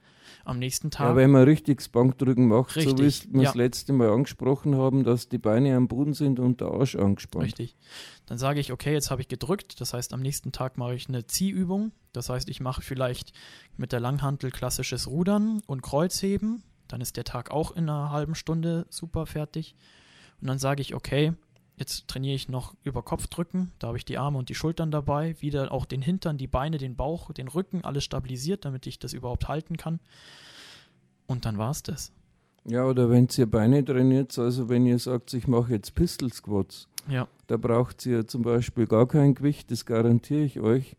Am 0.46 0.58
nächsten 0.60 0.90
Tag. 0.90 1.10
Ja, 1.10 1.16
wenn 1.16 1.32
man 1.32 1.44
richtiges 1.44 1.90
Bankdrücken 1.90 2.48
macht, 2.48 2.72
so 2.72 2.80
wie 2.98 3.04
Richtig, 3.04 3.34
wir 3.34 3.42
ja. 3.42 3.50
das 3.50 3.56
letzte 3.56 3.92
Mal 3.92 4.10
angesprochen 4.10 4.78
haben, 4.78 5.04
dass 5.04 5.28
die 5.28 5.38
Beine 5.38 5.76
am 5.76 5.88
Boden 5.88 6.14
sind 6.14 6.40
und 6.40 6.62
der 6.62 6.70
Arsch 6.70 6.96
angespannt. 6.96 7.46
Richtig. 7.46 7.76
Dann 8.26 8.38
sage 8.38 8.60
ich, 8.60 8.72
okay, 8.72 8.94
jetzt 8.94 9.12
habe 9.12 9.22
ich 9.22 9.28
gedrückt. 9.28 9.82
Das 9.82 9.94
heißt, 9.94 10.14
am 10.14 10.22
nächsten 10.22 10.52
Tag 10.52 10.78
mache 10.78 10.96
ich 10.96 11.10
eine 11.10 11.26
Ziehübung. 11.26 11.92
Das 12.14 12.30
heißt, 12.30 12.48
ich 12.50 12.62
mache 12.62 12.82
vielleicht 12.82 13.34
mit 13.76 13.92
der 13.92 14.00
Langhantel 14.00 14.52
klassisches 14.52 15.08
Rudern 15.08 15.62
und 15.66 15.82
Kreuzheben. 15.82 16.64
Dann 16.88 17.02
ist 17.02 17.18
der 17.18 17.26
Tag 17.26 17.52
auch 17.52 17.72
in 17.72 17.90
einer 17.90 18.12
halben 18.12 18.36
Stunde 18.36 18.86
super 18.90 19.26
fertig. 19.26 19.76
Und 20.40 20.48
dann 20.48 20.60
sage 20.60 20.82
ich, 20.82 20.96
okay, 20.96 21.34
jetzt 21.78 22.08
trainiere 22.08 22.36
ich 22.36 22.50
noch 22.50 22.76
über 22.84 23.02
Kopfdrücken. 23.02 23.72
Da 23.80 23.88
habe 23.88 23.98
ich 23.98 24.06
die 24.06 24.18
Arme 24.18 24.38
und 24.38 24.50
die 24.50 24.56
Schultern 24.56 24.92
dabei. 24.92 25.36
Wieder 25.40 25.72
auch 25.72 25.86
den 25.86 26.02
Hintern, 26.02 26.38
die 26.38 26.48
Beine, 26.48 26.78
den 26.78 26.96
Bauch, 26.96 27.32
den 27.32 27.48
Rücken, 27.48 27.84
alles 27.84 28.04
stabilisiert, 28.04 28.66
damit 28.66 28.86
ich 28.88 29.00
das 29.00 29.14
überhaupt 29.14 29.48
halten 29.48 29.78
kann. 29.78 30.00
Und 31.28 31.46
dann 31.46 31.58
war 31.58 31.72
es 31.72 31.84
das. 31.84 32.12
Ja, 32.66 32.86
oder 32.86 33.10
wenn 33.10 33.28
ihr 33.36 33.46
Beine 33.50 33.84
trainiert, 33.84 34.38
also 34.40 34.70
wenn 34.70 34.86
ihr 34.86 35.00
sagt, 35.00 35.34
ich 35.34 35.48
mache 35.48 35.74
jetzt 35.74 35.96
Pistol 35.96 36.32
Squats, 36.32 36.88
Ja, 37.10 37.28
da 37.48 37.58
braucht 37.58 38.06
ihr 38.06 38.26
zum 38.28 38.42
Beispiel 38.44 38.88
gar 38.88 39.08
kein 39.08 39.36
Gewicht, 39.36 39.70
das 39.72 39.86
garantiere 39.86 40.44
ich 40.44 40.60
euch. 40.62 40.96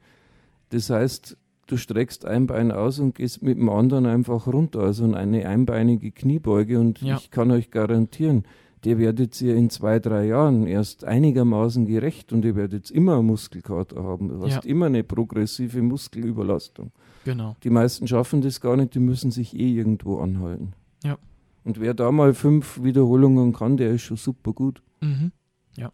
Das 0.71 0.91
heißt, 0.91 1.37
du 1.67 1.77
streckst 1.79 2.27
ein 2.27 2.47
Bein 2.47 2.71
aus 2.71 2.99
und 2.99 3.15
gehst 3.15 3.43
mit 3.43 3.57
dem 3.57 3.71
anderen 3.71 4.05
einfach 4.05 4.47
runter, 4.47 4.81
also 4.81 5.11
eine 5.15 5.49
einbeinige 5.49 6.13
Kniebeuge 6.13 6.79
und 6.79 7.01
Ja. 7.01 7.17
ich 7.17 7.31
kann 7.31 7.51
euch 7.51 7.71
garantieren, 7.71 8.45
der 8.85 8.99
werdet 8.99 9.41
ihr 9.41 9.55
in 9.57 9.71
zwei, 9.71 9.99
drei 9.99 10.27
Jahren 10.27 10.67
erst 10.67 11.05
einigermaßen 11.05 11.87
gerecht 11.87 12.33
und 12.33 12.45
ihr 12.45 12.55
werdet 12.57 12.91
immer 12.91 13.23
Muskelkater 13.23 14.03
haben. 14.05 14.29
Du 14.29 14.43
hast 14.43 14.53
Ja. 14.53 14.61
immer 14.71 14.87
eine 14.87 15.03
progressive 15.05 15.81
Muskelüberlastung. 15.83 16.93
genau. 17.25 17.57
Die 17.65 17.71
meisten 17.71 18.07
schaffen 18.07 18.41
das 18.43 18.61
gar 18.61 18.77
nicht, 18.77 18.95
die 18.95 18.99
müssen 19.01 19.31
sich 19.31 19.55
eh 19.59 19.75
irgendwo 19.75 20.19
anhalten. 20.19 20.75
Ja. 21.03 21.19
Und 21.65 21.81
wer 21.81 21.95
da 21.95 22.13
mal 22.13 22.35
fünf 22.35 22.83
Wiederholungen 22.83 23.53
kann, 23.55 23.77
der 23.79 23.91
ist 23.91 24.03
schon 24.03 24.19
super 24.19 24.53
gut. 24.53 24.83
Mhm. 25.01 25.33
Ja. 25.77 25.91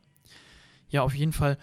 Ja, 0.89 1.03
auf 1.03 1.15
jeden 1.15 1.33
Fall. 1.33 1.57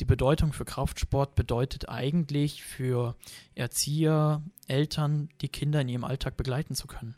Die 0.00 0.06
Bedeutung 0.06 0.54
für 0.54 0.64
Kraftsport 0.64 1.34
bedeutet 1.34 1.90
eigentlich 1.90 2.62
für 2.64 3.14
Erzieher, 3.54 4.42
Eltern, 4.66 5.28
die 5.42 5.48
Kinder 5.48 5.82
in 5.82 5.90
ihrem 5.90 6.04
Alltag 6.04 6.38
begleiten 6.38 6.74
zu 6.74 6.86
können. 6.86 7.14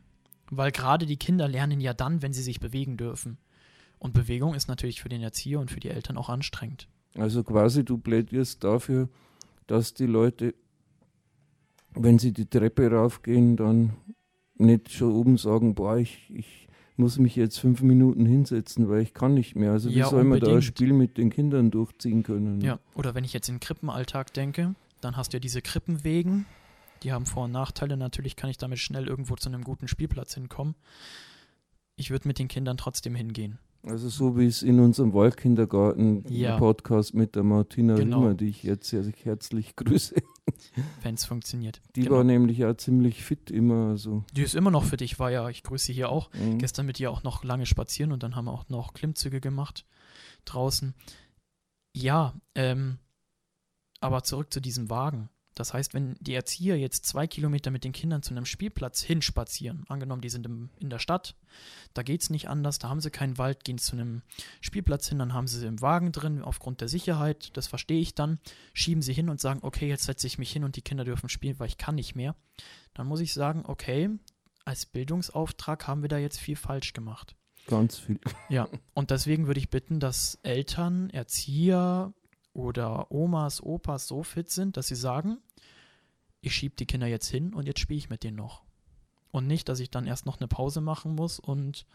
Weil 0.51 0.73
gerade 0.73 1.07
die 1.07 1.17
Kinder 1.17 1.47
lernen 1.47 1.81
ja 1.81 1.95
dann, 1.95 2.21
wenn 2.23 2.33
sie 2.33 2.43
sich 2.43 2.59
bewegen 2.59 2.97
dürfen. 2.97 3.39
Und 4.03 4.15
Bewegung 4.15 4.55
ist 4.55 4.67
natürlich 4.67 5.01
für 5.01 5.09
den 5.09 5.23
Erzieher 5.23 5.61
und 5.61 5.71
für 5.71 5.79
die 5.79 5.89
Eltern 5.89 6.17
auch 6.17 6.29
anstrengend. 6.29 6.89
Also 7.15 7.45
quasi 7.45 7.85
du 7.85 7.99
plädierst 7.99 8.65
dafür, 8.65 9.09
dass 9.69 9.95
die 9.95 10.07
Leute, 10.07 10.57
wenn 11.95 12.19
sie 12.19 12.33
die 12.33 12.47
Treppe 12.47 12.91
raufgehen, 12.91 13.57
dann 13.57 13.93
nicht 14.57 14.91
schon 14.91 15.13
oben 15.13 15.39
sagen, 15.39 15.77
boah, 15.77 15.99
ich, 15.99 16.29
ich 16.35 16.67
muss 16.97 17.21
mich 17.21 17.37
jetzt 17.37 17.61
fünf 17.61 17.81
Minuten 17.83 18.27
hinsetzen, 18.27 18.89
weil 18.89 19.03
ich 19.03 19.15
kann 19.15 19.35
nicht 19.35 19.55
mehr. 19.55 19.71
Also 19.71 19.89
wie 19.89 19.95
Ja, 19.99 20.09
soll 20.09 20.25
man 20.25 20.41
da 20.41 20.57
ein. 20.57 20.63
Spiel 20.63 20.93
mit 20.93 21.17
den 21.17 21.31
Kindern 21.31 21.71
durchziehen 21.71 22.25
können? 22.25 22.61
Ja, 22.61 22.81
oder 22.97 23.15
wenn 23.15 23.23
ich 23.23 23.33
jetzt 23.33 23.49
in 23.49 23.55
den 23.57 23.61
Krippenalltag 23.61 24.33
denke, 24.35 24.75
dann 25.01 25.17
hast 25.17 25.33
du 25.33 25.37
ja 25.37 25.41
diese 25.41 25.63
Krippenwegen. 25.63 26.47
Die 27.05 27.13
haben 27.13 27.25
Vor- 27.27 27.45
und 27.45 27.53
Nachteile. 27.53 27.97
Natürlich 27.97 28.35
kann 28.35 28.51
ich 28.51 28.59
damit 28.59 28.81
schnell 28.81 29.07
irgendwo 29.07 29.37
zu 29.37 29.49
einem 29.49 29.63
guten 29.63 29.87
Spielplatz 29.87 30.35
hinkommen. 30.35 30.75
Ich 31.95 32.11
würde 32.11 32.27
mit 32.27 32.41
den 32.41 32.49
Kindern 32.49 32.77
trotzdem 32.77 33.15
hingehen. 33.15 33.61
Also 33.85 34.09
so 34.09 34.39
wie 34.39 34.47
es 34.47 34.63
in 34.63 34.79
unserem 34.79 35.13
Waldkindergarten 35.13 36.25
Ja. 36.29 36.57
Podcast 36.57 37.15
mit 37.15 37.35
der 37.35 37.43
Martina 37.43 37.97
Genau. 37.97 38.21
Riemer, 38.21 38.35
die 38.35 38.47
ich 38.49 38.63
jetzt 38.63 38.89
sehr 38.89 39.03
herzlich 39.25 39.75
grüße. 39.75 40.15
wenn 41.03 41.15
es 41.17 41.25
funktioniert. 41.25 41.81
Die 41.97 42.03
Genau. 42.03 42.17
war 42.17 42.25
nämlich 42.25 42.65
auch 42.65 42.75
ziemlich 42.77 43.25
fit 43.25 43.51
immer. 43.51 43.89
Also, 43.91 44.25
Die 44.35 44.43
ist 44.43 44.55
immer 44.55 44.71
noch 44.71 44.85
für 44.85 44.97
dich, 44.97 45.19
war 45.19 45.31
ja, 45.33 45.49
ich 45.49 45.63
grüße 45.65 45.87
sie 45.87 45.93
hier 45.95 46.11
auch. 46.11 46.33
mhm. 46.35 46.59
Gestern 46.59 46.87
mit 46.87 47.01
ihr 47.01 47.11
auch 47.11 47.25
noch 47.25 47.43
lange 47.43 47.67
spazieren 47.67 48.13
und 48.13 48.23
dann 48.23 48.37
haben 48.37 48.45
wir 48.45 48.53
auch 48.53 48.69
noch 48.69 48.95
Klimmzüge 48.95 49.41
gemacht 49.41 49.85
draußen. 50.45 50.95
Ja, 51.97 52.35
ähm, 52.55 52.99
aber 54.01 54.23
zurück 54.23 54.53
zu 54.53 54.61
diesem 54.61 54.91
Wagen. 54.91 55.29
Das 55.55 55.75
heißt, 55.75 55.93
wenn 55.93 56.15
die 56.21 56.35
Erzieher 56.35 56.79
jetzt 56.79 57.05
zwei 57.05 57.27
Kilometer 57.27 57.71
mit 57.71 57.85
den 57.85 57.93
Kindern 57.93 58.23
zu 58.23 58.33
einem 58.33 58.47
Spielplatz 58.47 59.03
hinspazieren, 59.03 59.85
angenommen, 59.89 60.23
die 60.23 60.31
sind 60.31 60.47
im, 60.47 60.71
in 60.79 60.89
der 60.89 60.99
Stadt, 60.99 61.35
da 61.93 62.03
geht 62.03 62.23
es 62.23 62.31
nicht 62.31 62.49
anders, 62.49 62.79
da 62.79 62.89
haben 62.89 63.01
sie 63.01 63.11
keinen 63.11 63.37
Wald, 63.37 63.65
gehen 63.65 63.79
zu 63.79 63.93
einem 63.93 64.23
Spielplatz 64.61 65.09
hin, 65.09 65.19
dann 65.19 65.35
haben 65.35 65.47
sie 65.47 65.59
sie 65.59 65.67
im 65.67 65.83
Wagen 65.83 66.13
drin, 66.13 66.43
aufgrund 66.43 66.81
der 66.81 66.89
Sicherheit, 66.89 67.51
das 67.57 67.67
verstehe 67.67 68.01
ich 68.01 68.15
dann, 68.15 68.39
schieben 68.73 69.03
sie 69.03 69.13
hin 69.13 69.29
und 69.29 69.41
sagen, 69.41 69.61
okay, 69.63 69.89
jetzt 69.89 70.05
setze 70.05 70.27
ich 70.27 70.39
mich 70.39 70.51
hin 70.51 70.65
und 70.65 70.77
die 70.77 70.83
Kinder 70.83 71.05
dürfen 71.05 71.29
spielen, 71.29 71.59
weil 71.59 71.69
ich 71.69 71.79
kann 71.79 71.97
nicht 71.97 72.15
mehr. 72.15 72.35
Dann 72.95 73.07
muss 73.07 73.21
ich 73.21 73.35
sagen, 73.35 73.65
okay, 73.67 74.09
als 74.65 74.87
Bildungsauftrag 74.87 75.87
haben 75.87 76.03
wir 76.03 76.09
da 76.09 76.19
jetzt 76.19 76.41
viel 76.41 76.57
falsch 76.57 76.93
gemacht. 76.93 77.37
ganz 77.67 77.99
viel. 77.99 78.21
Ja, 78.49 78.69
und 78.95 79.11
deswegen 79.11 79.47
würde 79.47 79.61
ich 79.61 79.71
bitten, 79.71 80.01
dass 80.01 80.39
Eltern, 80.43 81.11
Erzieher 81.11 82.15
oder 82.55 83.11
Omas, 83.11 83.63
Opas 83.63 84.09
so 84.09 84.23
fit 84.23 84.51
sind, 84.51 84.77
dass 84.77 84.89
sie 84.89 84.95
sagen, 84.95 85.39
ich 86.41 86.55
schiebe 86.55 86.75
die 86.77 86.87
Kinder 86.87 87.07
jetzt 87.07 87.29
hin 87.29 87.55
und 87.55 87.67
jetzt 87.67 87.81
spiele 87.81 87.99
ich 87.99 88.11
mit 88.11 88.25
denen 88.25 88.37
noch. 88.37 88.63
Und 89.31 89.47
nicht, 89.47 89.69
dass 89.69 89.81
ich 89.81 89.91
dann 89.91 90.07
erst 90.07 90.27
noch 90.27 90.41
eine 90.41 90.49
Pause 90.49 90.81
machen 90.81 91.15
muss 91.15 91.39
und 91.39 91.87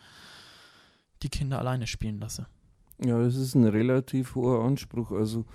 die 1.21 1.29
Kinder 1.29 1.59
alleine 1.59 1.85
spielen 1.85 2.19
lasse. 2.19 2.47
Ja, 3.03 3.21
das 3.21 3.35
ist 3.35 3.53
ein 3.53 3.65
relativ 3.65 4.35
hoher 4.35 4.63
Anspruch. 4.63 5.11
Also 5.11 5.45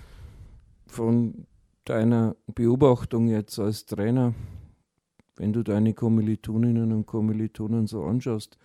von 0.87 1.47
deiner 1.85 2.37
Beobachtung 2.47 3.29
jetzt 3.29 3.59
als 3.59 3.87
Trainer, 3.87 4.35
wenn 5.37 5.53
du 5.53 5.63
deine 5.63 5.95
Kommilitoninnen 5.95 6.93
und 6.93 7.07
Kommilitonen 7.07 7.87
so 7.87 8.05
anschaust, 8.05 8.59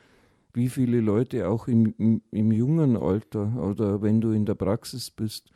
wie 0.53 0.69
viele 0.69 1.01
Leute 1.01 1.49
auch 1.49 1.67
im, 1.67 1.93
im, 1.97 2.21
im 2.31 2.51
jungen 2.51 2.97
Alter 2.97 3.55
oder 3.63 4.01
wenn 4.01 4.21
du 4.21 4.31
in 4.31 4.45
der 4.45 4.55
Praxis 4.55 5.09
bist, 5.09 5.51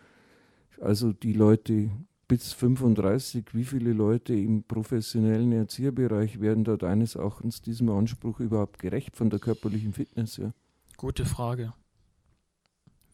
also 0.81 1.13
die 1.13 1.33
Leute 1.33 1.91
bis 2.27 2.53
35, 2.53 3.53
wie 3.53 3.65
viele 3.65 3.91
Leute 3.91 4.33
im 4.33 4.63
professionellen 4.63 5.51
Erzieherbereich 5.51 6.39
werden 6.39 6.63
da 6.63 6.77
deines 6.77 7.15
Erachtens 7.15 7.61
diesem 7.61 7.89
Anspruch 7.89 8.39
überhaupt 8.39 8.79
gerecht 8.79 9.17
von 9.17 9.29
der 9.29 9.39
körperlichen 9.39 9.93
Fitness 9.93 10.37
her? 10.37 10.53
Gute 10.95 11.25
Frage. 11.25 11.73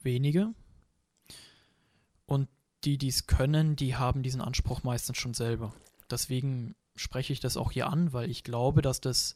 Wenige. 0.04 0.54
Und 2.28 2.48
die, 2.84 2.98
die 2.98 3.08
es 3.08 3.26
können, 3.26 3.76
die 3.76 3.96
haben 3.96 4.22
diesen 4.22 4.42
Anspruch 4.42 4.84
meistens 4.84 5.18
schon 5.18 5.34
selber. 5.34 5.74
Deswegen 6.12 6.76
spreche 6.96 7.34
ich 7.34 7.40
das 7.40 7.58
auch 7.58 7.72
hier 7.72 7.88
an, 7.88 8.14
weil 8.14 8.30
ich 8.30 8.44
glaube, 8.44 8.82
dass 8.82 9.02
das, 9.02 9.36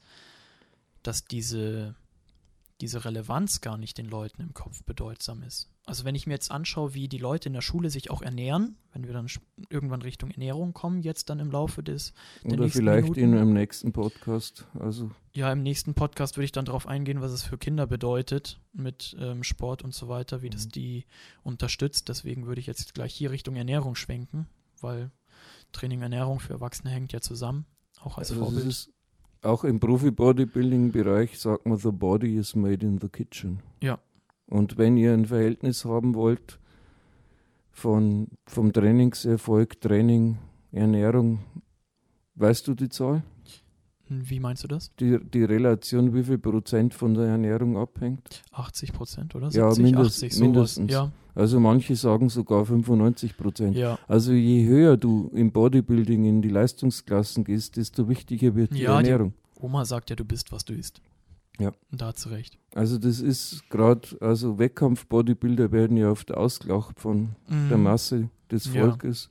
dass 1.02 1.26
diese, 1.26 1.96
diese 2.82 3.06
Relevanz 3.06 3.62
gar 3.62 3.78
nicht 3.78 3.98
den 3.98 4.08
Leuten 4.08 4.42
im 4.42 4.54
Kopf 4.54 4.84
bedeutsam 4.84 5.44
ist. 5.44 5.70
Also 5.86 6.04
wenn 6.06 6.16
ich 6.16 6.28
mir 6.28 6.34
jetzt 6.34 6.52
anschaue, 6.52 6.94
wie 6.94 7.08
die 7.08 7.18
Leute 7.18 7.50
in 7.50 7.54
der 7.54 7.62
Schule 7.62 7.90
sich 7.90 8.10
auch 8.12 8.22
ernähren, 8.22 8.78
wenn 8.94 9.06
wir 9.06 9.14
dann 9.14 9.28
irgendwann 9.70 10.02
Richtung 10.02 10.32
Ernährung 10.32 10.74
kommen, 10.74 11.02
jetzt 11.02 11.30
dann 11.30 11.40
im 11.40 11.52
Laufe 11.52 11.82
des, 11.84 12.14
Der 12.44 12.54
Oder 12.54 12.70
vielleicht 12.70 13.04
Minuten. 13.16 13.20
in 13.20 13.34
einem 13.38 13.54
nächsten 13.54 13.92
Podcast. 13.94 14.68
Also 14.80 15.12
ja, 15.34 15.52
im 15.52 15.64
nächsten 15.64 15.94
Podcast 15.94 16.38
würde 16.38 16.46
ich 16.46 16.52
dann 16.52 16.66
darauf 16.66 16.88
eingehen, 16.88 17.22
was 17.22 17.32
es 17.32 17.44
für 17.44 17.58
Kinder 17.58 17.88
bedeutet 17.88 18.60
mit 18.74 19.16
ähm, 19.20 19.44
Sport 19.44 19.84
und 19.84 19.94
so 19.94 20.08
weiter, 20.10 20.42
wie 20.42 20.50
das 20.50 20.66
Mhm. 20.66 20.72
die 20.72 21.06
unterstützt. 21.44 22.10
Deswegen 22.10 22.46
würde 22.48 22.62
ich 22.62 22.68
jetzt 22.68 22.94
gleich 22.94 23.14
hier 23.14 23.32
Richtung 23.32 23.56
Ernährung 23.56 23.96
schwenken, 23.96 24.48
weil 24.82 25.12
Training 25.72 26.00
und 26.00 26.04
Ernährung 26.04 26.40
für 26.40 26.54
Erwachsene 26.54 26.90
hängt 26.90 27.14
ja 27.14 27.22
zusammen, 27.22 27.66
auch 28.00 28.18
als 28.18 28.30
Also 28.32 28.42
das 28.42 28.50
Vorbild. 28.50 28.68
ist 28.70 28.90
auch 29.44 29.64
im 29.64 29.80
Profi-Bodybuilding-Bereich 29.80 31.40
sagt 31.40 31.66
man, 31.66 31.78
the 31.78 31.92
body 31.92 32.38
is 32.38 32.56
made 32.56 32.86
in 32.86 33.00
the 33.00 33.10
kitchen. 33.10 33.60
Ja. 33.82 34.00
Und 34.48 34.78
wenn 34.78 34.98
ihr 34.98 35.14
ein 35.14 35.26
Verhältnis 35.26 35.86
haben 35.86 36.14
wollt 36.16 36.60
von, 37.72 38.28
vom 38.46 38.74
Trainingserfolg, 38.74 39.80
Training, 39.82 40.38
Ernährung, 40.72 41.40
weißt 42.36 42.68
du 42.68 42.76
die 42.76 42.90
Zahl? 42.90 43.24
Wie 44.10 44.42
meinst 44.42 44.64
du 44.66 44.68
das? 44.68 44.94
Die, 44.98 45.18
die 45.24 45.44
Relation, 45.46 46.14
wie 46.14 46.24
viel 46.24 46.38
Prozent 46.38 46.94
von 46.94 47.14
der 47.14 47.28
Ernährung 47.28 47.78
abhängt? 47.78 48.44
80 48.52 48.92
Prozent 48.92 49.36
oder 49.36 49.48
Ja, 49.52 49.72
70, 49.72 49.84
mindest- 49.84 50.16
80, 50.18 50.34
sowas. 50.34 50.42
mindestens. 50.42 50.92
Ja, 50.92 51.12
Also 51.34 51.60
manche 51.60 51.96
sagen 51.96 52.30
sogar 52.30 52.66
95 52.66 53.38
Prozent. 53.38 53.76
Ja. 53.78 53.98
Also 54.08 54.34
je 54.34 54.66
höher 54.68 54.98
du 54.98 55.30
im 55.34 55.52
Bodybuilding 55.52 56.26
in 56.26 56.42
die 56.42 56.50
Leistungsklassen 56.50 57.44
gehst, 57.44 57.78
desto 57.78 58.10
wichtiger 58.10 58.56
wird 58.56 58.74
die 58.74 58.80
Ja, 58.82 59.02
die- 59.02 59.08
Ernährung. 59.10 59.34
Oma 59.60 59.86
sagt 59.86 60.10
ja, 60.10 60.16
du 60.16 60.26
bist, 60.26 60.52
was 60.52 60.66
du 60.66 60.74
isst. 60.74 61.02
Ja. 61.60 61.72
Und 61.92 62.02
da 62.02 62.08
hat 62.08 62.18
sie 62.20 62.30
recht. 62.32 62.58
Also 62.74 62.98
das 62.98 63.22
ist 63.22 63.70
gerade, 63.70 64.08
also 64.20 64.58
Wettkampf-Bodybuilder 64.58 65.72
werden 65.72 65.98
ja 65.98 66.10
oft 66.10 66.34
ausgelacht 66.34 67.00
von 67.00 67.30
der 67.70 67.78
Mhm. 67.78 67.84
Masse 67.84 68.30
des 68.52 68.74
Ja. 68.74 68.82
Volkes, 68.82 69.30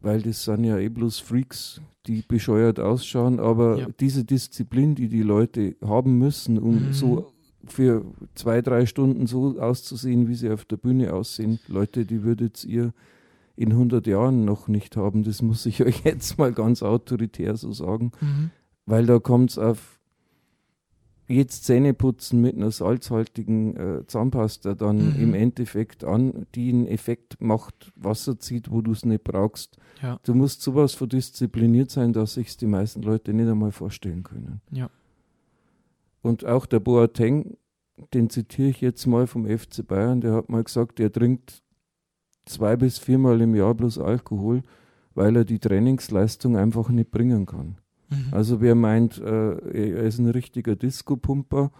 weil 0.00 0.22
das 0.22 0.44
sind 0.44 0.64
ja 0.64 0.78
eh 0.78 0.88
bloß 0.88 1.18
Freaks, 1.18 1.80
die 2.06 2.22
bescheuert 2.26 2.78
ausschauen, 2.78 3.40
aber 3.40 3.78
Ja. 3.78 3.86
diese 3.98 4.24
Disziplin, 4.24 4.94
die 4.94 5.08
die 5.08 5.22
Leute 5.22 5.74
haben 5.84 6.18
müssen, 6.18 6.58
um 6.58 6.88
Mhm. 6.88 6.92
so 6.92 7.32
für 7.66 8.04
zwei, 8.34 8.62
drei 8.62 8.86
Stunden 8.86 9.26
so 9.26 9.58
auszusehen, 9.60 10.28
wie 10.28 10.34
sie 10.34 10.50
auf 10.50 10.64
der 10.64 10.76
Bühne 10.76 11.12
aussehen, 11.12 11.58
Leute, 11.68 12.04
die 12.06 12.22
würdet 12.22 12.64
ihr 12.64 12.92
in 13.56 13.70
100 13.72 14.06
Jahren 14.06 14.44
noch 14.44 14.66
nicht 14.68 14.96
haben, 14.96 15.22
das 15.22 15.40
muss 15.42 15.64
ich 15.66 15.82
euch 15.84 16.02
jetzt 16.04 16.38
mal 16.38 16.52
ganz 16.52 16.82
autoritär 16.82 17.56
so 17.56 17.72
sagen, 17.72 18.10
Mhm. 18.20 18.50
weil 18.86 19.06
da 19.06 19.18
kommt 19.18 19.50
es 19.50 19.58
auf 19.58 20.00
jetzt 21.26 21.64
Zähneputzen 21.64 22.40
mit 22.42 22.54
einer 22.54 22.70
salzhaltigen 22.70 23.76
äh, 23.76 24.06
Zahnpasta 24.06 24.74
dann 24.74 25.14
Mhm. 25.14 25.22
im 25.22 25.34
Endeffekt 25.34 26.04
an, 26.04 26.46
die 26.54 26.68
einen 26.70 26.86
Effekt 26.86 27.40
macht, 27.40 27.92
Wasser 27.96 28.38
zieht, 28.38 28.70
wo 28.70 28.82
du 28.82 28.92
es 28.92 29.06
nicht 29.06 29.24
brauchst. 29.24 29.78
Ja. 30.02 30.20
Du 30.24 30.34
musst 30.34 30.60
sowas 30.60 30.92
von 30.92 31.08
diszipliniert 31.08 31.90
sein, 31.90 32.12
dass 32.12 32.34
sich 32.34 32.56
die 32.58 32.66
meisten 32.66 33.02
Leute 33.02 33.32
nicht 33.32 33.48
einmal 33.48 33.72
vorstellen 33.72 34.22
können. 34.22 34.60
Ja. 34.70 34.90
Und 36.24 36.46
auch 36.46 36.64
der 36.64 36.80
Boateng, 36.80 37.58
den 38.14 38.30
zitiere 38.30 38.70
ich 38.70 38.80
jetzt 38.80 39.04
mal 39.04 39.26
vom 39.26 39.46
FC 39.46 39.86
Bayern, 39.86 40.22
der 40.22 40.32
hat 40.32 40.48
mal 40.48 40.64
gesagt, 40.64 40.98
er 40.98 41.12
trinkt 41.12 41.62
zwei 42.46 42.76
bis 42.76 42.98
viermal 42.98 43.42
im 43.42 43.54
Jahr 43.54 43.74
bloß 43.74 43.98
Alkohol, 43.98 44.62
weil 45.14 45.36
er 45.36 45.44
die 45.44 45.58
Trainingsleistung 45.58 46.56
einfach 46.56 46.88
nicht 46.88 47.10
bringen 47.10 47.44
kann. 47.44 47.76
Mhm. 48.08 48.28
Also 48.32 48.62
wer 48.62 48.74
meint, 48.74 49.18
äh, 49.18 49.96
er 49.98 50.04
ist 50.04 50.18
ein 50.18 50.30
richtiger 50.30 50.76
Disco-Pumper, 50.76 51.70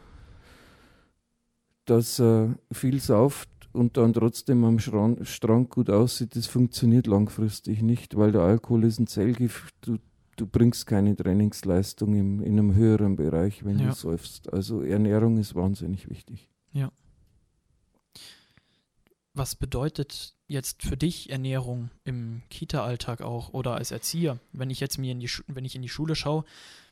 dass 1.86 2.20
er 2.20 2.58
viel 2.70 3.00
sauft 3.00 3.48
und 3.72 3.96
dann 3.96 4.12
trotzdem 4.12 4.62
am 4.64 4.78
Schran 4.78 5.24
Strand 5.24 5.70
gut 5.70 5.88
aussieht, 5.88 6.36
das 6.36 6.48
funktioniert 6.48 7.06
langfristig 7.06 7.80
nicht, 7.80 8.18
weil 8.18 8.30
der 8.30 8.42
Alkohol 8.42 8.84
ist 8.84 9.00
ein 9.00 9.06
Zellgift. 9.06 9.74
Du, 9.80 9.96
du 10.36 10.46
bringst 10.46 10.86
keine 10.86 11.14
Trainingsleistung 11.16 12.14
im, 12.14 12.40
in 12.42 12.52
einem 12.58 12.74
höheren 12.74 13.16
Bereich, 13.16 13.64
wenn 13.64 13.78
Ja. 13.78 13.88
du 13.88 13.92
säufst. 13.94 14.52
Also 14.52 14.82
Ernährung 14.82 15.38
ist 15.38 15.54
wahnsinnig 15.54 16.08
wichtig. 16.08 16.48
Was 19.36 19.56
bedeutet 19.56 20.34
jetzt 20.46 20.82
für 20.84 20.96
dich 20.96 21.28
Ernährung 21.30 21.90
im 22.04 22.42
Kita-Alltag 22.50 23.20
auch 23.20 23.52
oder 23.52 23.74
als 23.74 23.90
Erzieher? 23.90 24.38
Wenn 24.52 24.70
ich 24.70 24.78
jetzt 24.78 24.96
mir 24.96 25.10
in 25.10 25.18
die, 25.18 25.26
Schu- 25.28 25.42
wenn 25.48 25.64
ich 25.64 25.74
in 25.74 25.82
die 25.82 25.88
Schule 25.88 26.14
schaue, 26.14 26.44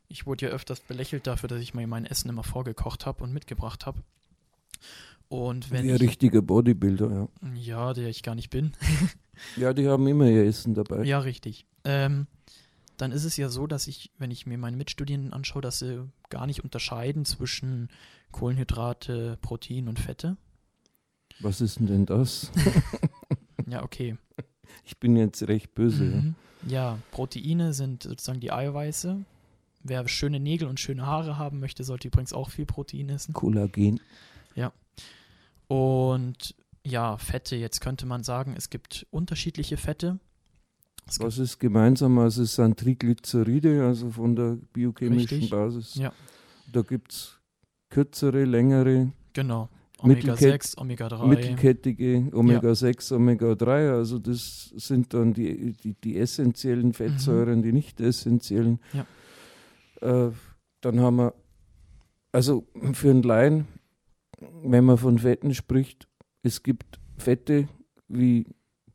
ich 0.09 0.27
wurde 0.27 0.47
ja 0.47 0.53
öfters 0.53 0.81
belächelt 0.81 1.29
dafür, 1.29 1.49
dass 1.49 1.61
ich 1.61 1.73
mir 1.73 1.87
mein 1.87 2.05
Essen 2.05 2.29
immer 2.29 2.43
vorgekocht 2.43 3.07
habe 3.07 3.23
und 3.23 3.33
mitgebracht 3.33 3.87
habe. 3.87 4.03
Und 5.29 5.71
wenn 5.71 5.85
Wie 5.87 5.91
ein 5.91 5.97
ich, 5.97 6.03
richtiger 6.03 6.43
Bodybuilder, 6.43 7.29
ja. 7.45 7.55
ja, 7.55 7.95
der 7.95 8.09
ich 8.09 8.25
gar 8.25 8.35
nicht 8.35 8.51
bin, 8.51 8.73
Ja, 9.57 9.73
die 9.73 9.87
haben 9.89 10.07
immer 10.09 10.27
ihr 10.29 10.45
Essen 10.45 10.75
dabei. 10.75 11.05
ja, 11.05 11.21
richtig. 11.21 11.65
Ähm, 11.85 12.27
dann 13.03 13.13
ist 13.13 13.25
es 13.25 13.37
ja 13.37 13.49
so, 13.49 13.67
dass 13.67 13.89
ich, 13.89 14.11
wenn 14.19 14.31
ich 14.31 14.47
mir 14.47 14.59
meine 14.59 14.77
Mitstudierenden 14.77 15.33
anschaue, 15.33 15.61
dass 15.61 15.81
sie 15.81 16.09
gar 16.31 16.47
nicht 16.47 16.65
unterscheiden 16.65 17.25
zwischen 17.25 17.89
Kohlenhydrate, 18.31 19.39
Protein 19.43 19.89
und 19.89 19.99
Fette. 19.99 20.37
Was 21.41 21.61
ist 21.61 21.81
denn 21.81 22.07
das? 22.07 22.51
Ja, 23.69 23.85
okay. 23.85 24.17
Ich 24.85 24.99
bin 24.99 25.17
jetzt 25.17 25.47
recht 25.47 25.73
böse. 25.75 26.05
Ja. 26.05 26.17
Mhm. 26.17 26.35
Ja, 26.67 26.99
Proteine 27.13 27.73
sind 27.73 28.03
sozusagen 28.03 28.41
die 28.41 28.53
Eiweiße. 28.53 29.25
Wer 29.85 30.09
schöne 30.09 30.41
Nägel 30.41 30.69
und 30.69 30.81
schöne 30.81 31.07
Haare 31.07 31.39
haben 31.39 31.61
möchte, 31.61 31.85
sollte 31.85 32.09
übrigens 32.09 32.33
auch 32.33 32.51
viel 32.51 32.67
Protein 32.67 33.09
essen. 33.09 33.33
Kollagen. 33.33 34.01
Und 35.73 36.55
ja, 36.85 37.17
Fette, 37.17 37.57
jetzt 37.57 37.81
könnte 37.81 38.05
man 38.05 38.25
sagen, 38.25 38.55
es 38.55 38.69
gibt 38.69 39.07
unterschiedliche 39.11 39.79
Fette. 39.79 40.19
Was 41.19 41.39
ist 41.39 41.59
gemeinsam? 41.59 42.19
Also 42.19 42.43
es 42.43 42.55
sind 42.55 42.79
Triglyceride, 42.79 43.85
also 43.85 44.11
von 44.11 44.35
der 44.35 44.57
biochemischen 44.73 45.39
Richtig. 45.39 45.51
Basis. 45.51 45.95
Ja. 45.97 46.13
Da 46.73 46.83
gibt 46.83 47.13
es 47.13 47.39
kürzere, 47.91 48.45
längere, 48.45 49.13
genau, 49.33 49.69
Mittelkett- 50.03 50.75
Omega-6, 50.77 50.79
Omega-3. 50.79 51.27
mittelkettige, 51.27 52.31
Omega-6, 52.33 53.15
Omega-3. 53.15 53.93
Also 53.93 54.19
das 54.19 54.73
sind 54.77 55.13
dann 55.13 55.35
die, 55.35 55.73
die, 55.75 55.95
die 56.03 56.17
essentiellen 56.19 56.93
Fettsäuren, 56.93 57.63
die 57.63 57.73
nicht 57.73 58.01
essentiellen. 58.01 58.81
Ja. 58.93 59.07
Äh, 60.01 60.33
dann 60.81 61.01
haben 61.01 61.17
wir, 61.17 61.35
also 62.33 62.67
für 62.95 63.11
einen 63.11 63.23
Laien, 63.23 63.67
wenn 64.65 64.85
man 64.85 64.97
von 64.97 65.19
Fetten 65.19 65.55
spricht, 65.55 66.09
es 66.43 66.63
gibt 66.63 66.99
Fette 67.19 67.69
wie 68.09 68.47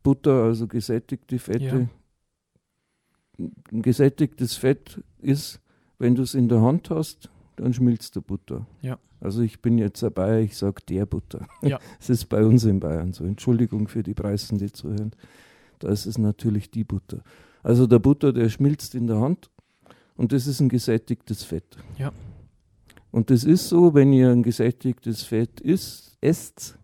Butter, 0.04 0.44
also 0.44 0.68
gesättigte 0.68 1.40
Fette. 1.40 1.90
Ein 3.40 3.82
gesättigtes 3.82 4.56
Fett 4.56 5.04
ist, 5.20 5.60
wenn 6.00 6.16
du 6.16 6.24
es 6.24 6.34
in 6.34 6.48
der 6.50 6.62
Hand 6.62 6.90
hast, 6.90 7.30
dann 7.56 7.74
schmilzt 7.74 8.16
der 8.16 8.22
Butter. 8.22 8.66
Ja. 8.82 8.98
Also 9.20 9.42
ich 9.42 9.62
bin 9.62 9.78
jetzt 9.78 10.04
ein 10.04 10.14
Bayer, 10.14 10.40
ich 10.40 10.56
sage 10.56 10.82
der 10.88 11.06
Butter. 11.06 11.48
Ja. 11.62 11.80
Es 12.00 12.10
ist 12.10 12.26
bei 12.26 12.44
uns 12.46 12.64
in 12.66 12.80
Bayern 12.80 13.14
so. 13.14 13.24
Entschuldigung 13.24 13.88
für 13.88 14.04
die 14.04 14.14
Preisen, 14.14 14.58
die 14.58 14.72
zuhören. 14.72 15.12
Da 15.80 15.90
ist 15.90 16.06
es 16.06 16.18
natürlich 16.18 16.70
die 16.70 16.84
Butter. 16.84 17.22
Also 17.64 17.88
der 17.88 18.00
Butter, 18.00 18.32
der 18.32 18.50
schmilzt 18.50 18.96
in 18.96 19.08
der 19.08 19.20
Hand 19.20 19.50
und 20.16 20.32
das 20.32 20.48
ist 20.48 20.60
ein 20.60 20.70
gesättigtes 20.70 21.44
Fett. 21.44 21.78
Ja. 21.98 22.12
Und 23.12 23.30
das 23.30 23.44
ist 23.44 23.70
so, 23.70 23.94
wenn 23.94 24.14
ihr 24.14 24.30
ein 24.30 24.44
gesättigtes 24.44 25.24
Fett 25.24 25.60
isst, 25.62 26.18
esst, 26.22 26.78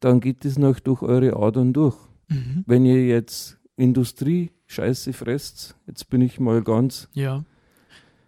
dann 0.00 0.20
geht 0.20 0.44
es 0.44 0.58
noch 0.58 0.80
durch 0.80 1.02
eure 1.02 1.36
Adern 1.36 1.72
durch. 1.72 1.96
Mhm. 2.28 2.64
Wenn 2.66 2.84
ihr 2.84 3.06
jetzt 3.06 3.57
Industrie-Scheiße 3.78 5.12
fresst, 5.12 5.76
jetzt 5.86 6.08
bin 6.10 6.20
ich 6.20 6.38
mal 6.40 6.62
ganz 6.62 7.08
Ja, 7.14 7.44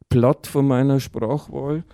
platt 0.09 0.47
von 0.47 0.67
meiner 0.67 1.01
Sprachwahl, 1.01 1.85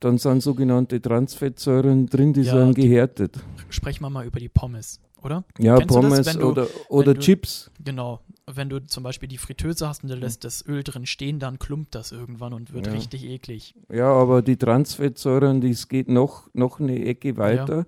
dann 0.00 0.18
sind 0.18 0.42
sogenannte 0.42 1.00
Transfettsäuren 1.00 2.06
drin, 2.06 2.32
die 2.32 2.42
Ja, 2.42 2.52
sind 2.66 2.74
gehärtet. 2.74 3.38
sprechen 3.70 4.02
wir 4.02 4.10
mal 4.10 4.26
über 4.26 4.38
die 4.40 4.48
Pommes, 4.48 5.00
oder? 5.22 5.44
Ja, 5.58 5.76
Kennst 5.78 5.94
das, 5.94 6.02
Pommes 6.02 6.26
wenn 6.26 6.38
du- 6.40 6.46
oder, 6.50 6.66
oder 6.88 7.14
du- 7.14 7.20
Chips. 7.20 7.70
Genau. 7.82 8.20
Wenn 8.46 8.68
du 8.68 8.84
zum 8.84 9.02
Beispiel 9.04 9.28
die 9.28 9.38
Fritteuse 9.38 9.88
hast 9.88 10.04
und 10.04 10.10
Hm. 10.10 10.16
du 10.20 10.24
lässt 10.26 10.44
das 10.44 10.66
Öl 10.66 10.82
drin 10.82 11.06
stehen, 11.06 11.38
dann 11.38 11.58
klumpt 11.58 11.94
das 11.94 12.12
irgendwann 12.12 12.52
und 12.52 12.74
wird 12.74 12.86
Ja. 12.88 12.92
richtig 12.92 13.24
eklig. 13.24 13.74
Ja, 13.90 14.12
aber 14.12 14.42
die 14.42 14.56
Transfettsäuren, 14.58 15.62
das 15.62 15.88
geht 15.88 16.08
noch, 16.08 16.50
noch 16.52 16.78
eine 16.78 17.02
Ecke 17.06 17.36
weiter. 17.38 17.86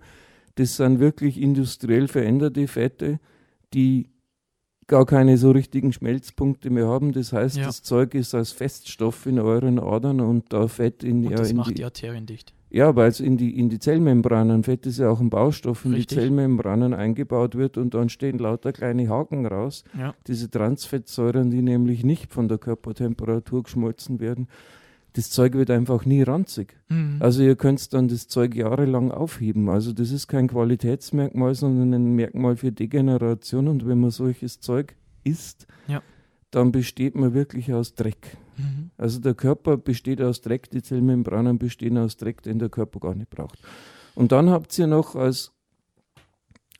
Das 0.54 0.76
sind 0.76 0.98
wirklich 0.98 1.38
industriell 1.38 2.08
veränderte 2.08 2.66
Fette, 2.68 3.20
die 3.74 4.08
gar 4.86 5.04
keine 5.06 5.36
so 5.36 5.50
richtigen 5.50 5.92
Schmelzpunkte 5.92 6.70
mehr 6.70 6.86
haben. 6.86 7.12
Das 7.12 7.32
heißt, 7.32 7.56
Ja. 7.56 7.66
das 7.66 7.82
Zeug 7.82 8.14
ist 8.14 8.34
als 8.34 8.52
Feststoff 8.52 9.26
in 9.26 9.38
euren 9.38 9.78
Adern 9.78 10.20
und 10.20 10.52
da 10.52 10.68
Fett 10.68 11.02
in, 11.02 11.24
Und 11.24 11.30
ja, 11.32 11.36
das 11.38 11.50
in 11.50 11.56
macht 11.56 11.70
die, 11.70 11.74
die 11.74 11.84
Arterien 11.84 12.26
dicht. 12.26 12.52
Ja, 12.68 12.94
weil 12.96 13.08
es 13.08 13.20
in 13.20 13.36
die, 13.36 13.58
in 13.58 13.68
die 13.68 13.78
Zellmembranen, 13.78 14.64
Fett 14.64 14.86
ist 14.86 14.98
ja 14.98 15.08
auch 15.08 15.20
ein 15.20 15.30
Baustoff, 15.30 15.84
in 15.84 15.92
Richtig. 15.92 16.08
die 16.08 16.14
Zellmembranen 16.16 16.94
eingebaut 16.94 17.54
wird 17.54 17.78
und 17.78 17.94
dann 17.94 18.08
stehen 18.08 18.38
lauter 18.38 18.72
kleine 18.72 19.08
Haken 19.08 19.46
raus. 19.46 19.84
Ja. 19.96 20.14
Diese 20.26 20.50
Transfettsäuren, 20.50 21.50
die 21.50 21.62
nämlich 21.62 22.04
nicht 22.04 22.32
von 22.32 22.48
der 22.48 22.58
Körpertemperatur 22.58 23.62
geschmolzen 23.62 24.20
werden. 24.20 24.48
Das 25.16 25.30
Zeug 25.30 25.54
wird 25.54 25.70
einfach 25.70 26.04
nie 26.04 26.20
ranzig. 26.22 26.76
Mhm. 26.90 27.16
Also 27.20 27.42
ihr 27.42 27.56
könnt 27.56 27.94
dann 27.94 28.06
das 28.08 28.28
Zeug 28.28 28.54
jahrelang 28.54 29.10
aufheben. 29.12 29.70
Also 29.70 29.94
das 29.94 30.10
ist 30.10 30.28
kein 30.28 30.46
Qualitätsmerkmal, 30.46 31.54
sondern 31.54 31.94
ein 31.94 32.14
Merkmal 32.14 32.56
für 32.56 32.70
Degeneration. 32.70 33.66
Und 33.66 33.86
wenn 33.86 33.98
man 33.98 34.10
solches 34.10 34.60
Zeug 34.60 34.94
isst, 35.24 35.66
Ja. 35.88 36.02
dann 36.50 36.70
besteht 36.70 37.14
man 37.14 37.32
wirklich 37.32 37.72
aus 37.72 37.94
Dreck. 37.94 38.36
Mhm. 38.58 38.90
Also 38.98 39.18
der 39.20 39.32
Körper 39.32 39.78
besteht 39.78 40.20
aus 40.20 40.42
Dreck, 40.42 40.68
die 40.70 40.82
Zellmembranen 40.82 41.56
bestehen 41.56 41.96
aus 41.96 42.18
Dreck, 42.18 42.42
den 42.42 42.58
der 42.58 42.68
Körper 42.68 43.00
gar 43.00 43.14
nicht 43.14 43.30
braucht. 43.30 43.58
Und 44.14 44.32
dann 44.32 44.50
habt 44.50 44.78
ihr 44.78 44.86
noch 44.86 45.14
als, 45.14 45.52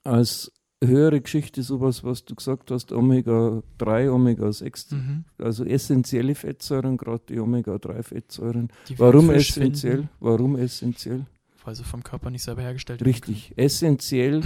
als 0.05 0.53
höhere 0.85 1.21
Geschichte 1.21 1.63
sowas, 1.63 2.05
was 2.05 2.25
du 2.25 2.35
gesagt 2.35 2.71
hast, 2.71 2.93
Omega-3, 2.93 4.11
Omega-6, 4.11 4.95
Mhm. 4.95 5.25
also 5.39 5.65
essentielle 5.65 6.35
Fettsäuren, 6.35 6.97
gerade 6.97 7.23
die 7.29 7.39
Omega-3-Fettsäuren. 7.41 8.69
Die 8.89 8.99
Warum 8.99 9.31
essentiell? 9.31 9.93
finden, 9.97 10.09
Warum 10.21 10.57
essentiell? 10.57 11.27
weil 11.65 11.75
sie 11.75 11.83
vom 11.83 12.03
Körper 12.05 12.31
nicht 12.31 12.43
selber 12.45 12.63
hergestellt 12.63 13.01
werden 13.01 13.09
Richtig. 13.13 13.53
Essentiell 13.57 14.43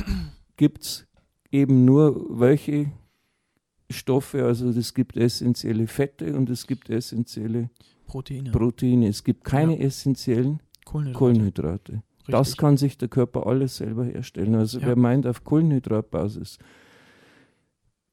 gibt 0.56 0.82
es 0.84 1.06
eben 1.50 1.84
nur 1.84 2.38
welche 2.40 2.90
Stoffe, 3.90 4.44
also 4.44 4.70
es 4.70 4.94
gibt 4.94 5.16
essentielle 5.16 5.86
Fette 5.86 6.34
und 6.36 6.48
es 6.48 6.66
gibt 6.66 6.88
essentielle 6.88 7.62
können. 7.62 7.70
Proteine, 8.06 8.50
Proteine. 8.52 9.08
Es 9.08 9.22
gibt 9.22 9.44
keine 9.44 9.78
essentiellen 9.80 10.60
Kohlenhydrate. 10.84 11.18
Kohlenhydrate. 11.18 12.02
Das 12.30 12.48
Richtig. 12.48 12.58
kann 12.58 12.76
sich 12.76 12.98
der 12.98 13.08
Körper 13.08 13.46
alles 13.46 13.76
selber 13.76 14.04
herstellen. 14.04 14.54
Also 14.54 14.78
Ja. 14.80 14.88
wer 14.88 14.96
meint 14.96 15.26
auf 15.26 15.44
Kohlenhydratbasis, 15.44 16.58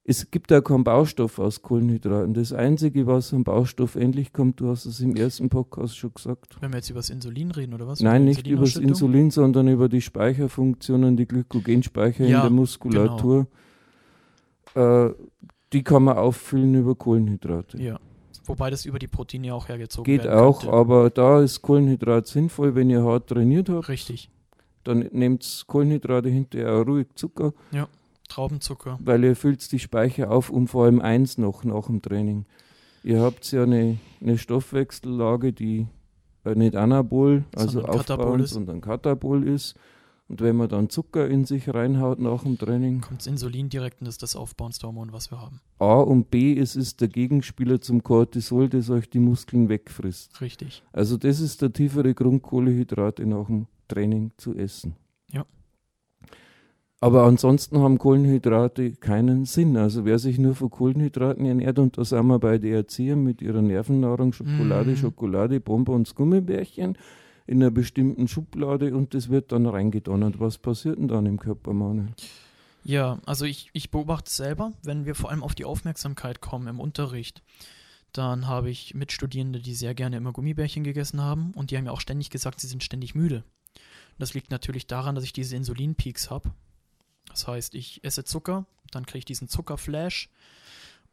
es 0.09 0.31
gibt 0.31 0.51
ja 0.51 0.61
keinen 0.61 0.85
Baustoff 0.85 1.37
aus 1.37 1.61
Kohlenhydraten. 1.61 2.33
Das 2.33 2.53
Einzige, 2.53 3.07
was 3.07 3.33
am 3.33 3.43
Baustoff 3.43 3.95
endlich 3.97 4.31
kommt, 4.31 4.61
du 4.61 4.69
hast 4.69 4.85
es 4.85 5.01
im 5.01 5.17
ersten 5.17 5.49
Podcast 5.49 5.97
schon 5.97 6.13
gesagt. 6.13 6.55
Wenn 6.61 6.71
wir 6.71 6.77
jetzt 6.77 6.89
über 6.89 6.99
das 6.99 7.09
Insulin 7.09 7.51
reden, 7.51 7.73
oder 7.73 7.87
was? 7.87 7.99
Nein, 7.99 8.21
Über 8.21 8.29
nicht 8.29 8.47
über 8.47 8.61
das? 8.63 8.77
Insulin, 8.77 9.31
sondern 9.31 9.67
über 9.67 9.89
die 9.89 9.99
Speicherfunktionen, 10.01 11.17
die 11.17 11.27
Glykogenspeicher 11.27 12.23
in 12.23 12.29
Ja, 12.31 12.41
der 12.43 12.51
Muskulatur. 12.51 13.47
Äh, 14.75 15.09
die 15.73 15.83
kann 15.83 16.03
man 16.03 16.17
auffüllen 16.17 16.73
über 16.75 16.95
Kohlenhydrate. 16.95 17.77
Ja. 17.81 17.99
Wobei 18.47 18.69
das 18.69 18.85
über 18.85 18.99
die 18.99 19.07
Proteine 19.07 19.53
auch 19.53 19.67
hergezogen 19.67 20.05
Geht 20.05 20.23
werden 20.23 20.39
auch, 20.39 20.61
könnte. 20.61 20.75
aber 20.75 21.09
da 21.09 21.41
ist 21.41 21.61
Kohlenhydrat 21.61 22.27
sinnvoll, 22.27 22.75
wenn 22.75 22.89
ihr 22.89 23.03
hart 23.03 23.27
trainiert 23.27 23.69
habt. 23.69 23.89
Richtig. 23.89 24.29
Dann 24.83 24.99
nehmt 25.11 25.65
Kohlenhydrate 25.67 26.29
hinterher 26.29 26.73
auch 26.75 26.87
ruhig 26.87 27.07
Zucker, 27.15 27.53
Traubenzucker. 28.29 28.97
weil 29.01 29.23
ihr 29.23 29.35
füllt 29.35 29.69
die 29.71 29.79
Speicher 29.79 30.31
auf, 30.31 30.49
um 30.49 30.67
vor 30.67 30.85
allem 30.85 31.01
eins 31.01 31.37
noch 31.37 31.63
nach 31.63 31.87
dem 31.87 32.01
Training. 32.01 32.45
Ihr 33.03 33.21
habt 33.21 33.51
ja 33.51 33.63
eine, 33.63 33.97
eine 34.21 34.37
Stoffwechsellage, 34.37 35.53
die 35.53 35.87
äh, 36.45 36.55
nicht 36.55 36.75
anabol, 36.75 37.43
also 37.55 37.83
aufbauend, 37.83 38.43
ist. 38.43 38.51
sondern 38.51 38.81
katabol 38.81 39.47
ist. 39.47 39.75
Und 40.29 40.41
wenn 40.41 40.57
man 40.57 40.67
dann 40.67 40.89
Zucker 40.89 41.27
in 41.27 41.45
sich 41.45 41.73
reinhaut 41.73 42.19
nach 42.19 42.43
dem 42.43 42.57
Training, 42.57 42.99
Kommt 43.01 43.21
das 43.21 43.27
Insulin 43.27 43.69
direkt 43.69 44.01
und 44.01 44.07
ist 44.07 44.21
das 44.21 44.35
aufbauendste 44.35 44.87
Hormon, 44.87 45.13
was 45.13 45.31
wir 45.31 45.39
haben. 45.39 45.61
A 45.79 45.99
und 46.01 46.29
B, 46.29 46.57
es 46.57 46.75
ist 46.75 46.99
der 46.99 47.07
Gegenspieler 47.07 47.79
zum 47.79 48.03
Cortisol, 48.03 48.67
das 48.67 48.89
euch 48.89 49.09
die 49.09 49.19
Muskeln 49.19 49.69
wegfrisst. 49.69 50.41
Richtig. 50.41 50.83
Also 50.91 51.15
das 51.17 51.39
ist 51.39 51.61
der 51.61 51.71
tiefere 51.71 52.13
Grund, 52.13 52.41
Kohlenhydrate 52.43 53.25
nach 53.25 53.45
dem 53.45 53.67
Training 53.87 54.31
zu 54.35 54.53
essen. 54.53 54.97
Ja. 55.31 55.45
Aber 56.99 57.23
ansonsten 57.23 57.79
haben 57.79 57.97
Kohlenhydrate 57.97 58.93
keinen 58.93 59.45
Sinn. 59.45 59.77
Also 59.77 60.03
wer 60.03 60.19
sich 60.19 60.39
nur 60.39 60.55
von 60.55 60.69
Kohlenhydraten 60.69 61.45
ernährt, 61.45 61.79
und 61.79 61.97
da 61.97 62.03
sind 62.03 62.25
wir 62.27 62.39
bei 62.39 62.57
den 62.57 62.73
Erziehern 62.73 63.23
mit 63.23 63.41
ihrer 63.41 63.61
Nervennahrung, 63.61 64.33
Schokolade, 64.33 64.91
Mhm. 64.91 64.95
Schokolade, 64.97 65.59
Bonbons, 65.61 66.15
Gummibärchen 66.15 66.97
in 67.47 67.61
einer 67.61 67.71
bestimmten 67.71 68.27
Schublade 68.27 68.95
und 68.95 69.13
das 69.13 69.29
wird 69.29 69.51
dann 69.51 69.65
reingedonnert. 69.65 70.39
Was 70.39 70.57
passiert 70.57 70.97
denn 70.97 71.07
dann 71.07 71.25
im 71.25 71.39
Körper, 71.39 71.73
Manuel? 71.73 72.13
Ja, 72.83 73.19
also 73.25 73.45
ich, 73.45 73.69
ich 73.73 73.89
beobachte 73.89 74.29
es 74.29 74.37
selber, 74.37 74.73
wenn 74.83 75.05
wir 75.05 75.15
vor 75.15 75.29
allem 75.29 75.43
auf 75.43 75.55
die 75.55 75.65
Aufmerksamkeit 75.65 76.41
kommen 76.41 76.67
im 76.67 76.79
Unterricht, 76.79 77.41
dann 78.13 78.47
habe 78.47 78.69
ich 78.69 78.93
Mitstudierende, 78.93 79.59
die 79.59 79.73
sehr 79.73 79.93
gerne 79.93 80.17
immer 80.17 80.31
Gummibärchen 80.31 80.83
gegessen 80.83 81.21
haben 81.21 81.51
und 81.51 81.71
die 81.71 81.77
haben 81.77 81.85
mir 81.85 81.91
auch 81.91 82.01
ständig 82.01 82.29
gesagt, 82.29 82.59
sie 82.59 82.67
sind 82.67 82.83
ständig 82.83 83.15
müde. 83.15 83.43
Das 84.17 84.33
liegt 84.33 84.51
natürlich 84.51 84.87
daran, 84.87 85.15
dass 85.15 85.23
ich 85.23 85.33
diese 85.33 85.55
Insulinpeaks 85.55 86.29
habe. 86.29 86.51
Das 87.29 87.47
heißt, 87.47 87.75
ich 87.75 88.03
esse 88.03 88.23
Zucker, 88.23 88.65
dann 88.91 89.05
kriege 89.05 89.19
ich 89.19 89.25
diesen 89.25 89.47
Zuckerflash 89.47 90.29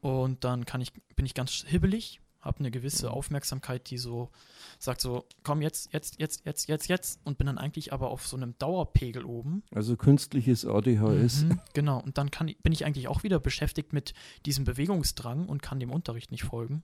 und 0.01 0.45
dann 0.45 0.65
kann 0.65 0.81
ich, 0.81 0.93
bin 1.17 1.27
ich 1.27 1.35
ganz 1.35 1.65
hibbelig, 1.67 2.21
habe 2.45 2.59
eine 2.61 2.71
gewisse 2.71 3.11
Aufmerksamkeit, 3.11 3.89
die 3.91 3.99
so 3.99 4.31
sagt 4.79 5.01
so, 5.01 5.25
komm 5.43 5.63
jetzt, 5.63 5.93
jetzt, 5.93 6.21
jetzt, 6.21 6.45
jetzt, 6.45 6.69
jetzt, 6.69 6.89
jetzt 6.89 7.21
und 7.25 7.39
bin 7.39 7.47
dann 7.47 7.59
eigentlich 7.59 7.93
aber 7.93 8.11
auf 8.11 8.27
so 8.27 8.37
einem 8.37 8.57
Dauerpegel 8.59 9.25
oben 9.25 9.63
Also 9.75 9.97
künstliches 9.97 10.67
ADHS. 10.67 11.45
Mhm, 11.45 11.61
genau, 11.73 12.01
und 12.01 12.19
dann 12.19 12.31
kann, 12.31 12.53
bin 12.63 12.73
ich 12.73 12.85
eigentlich 12.85 13.09
auch 13.09 13.23
wieder 13.23 13.41
beschäftigt 13.41 13.93
mit 13.93 14.13
diesem 14.47 14.65
Bewegungsdrang 14.65 15.49
und 15.49 15.63
kann 15.63 15.81
dem 15.81 15.91
Unterricht 15.91 16.31
nicht 16.31 16.45
folgen. 16.45 16.83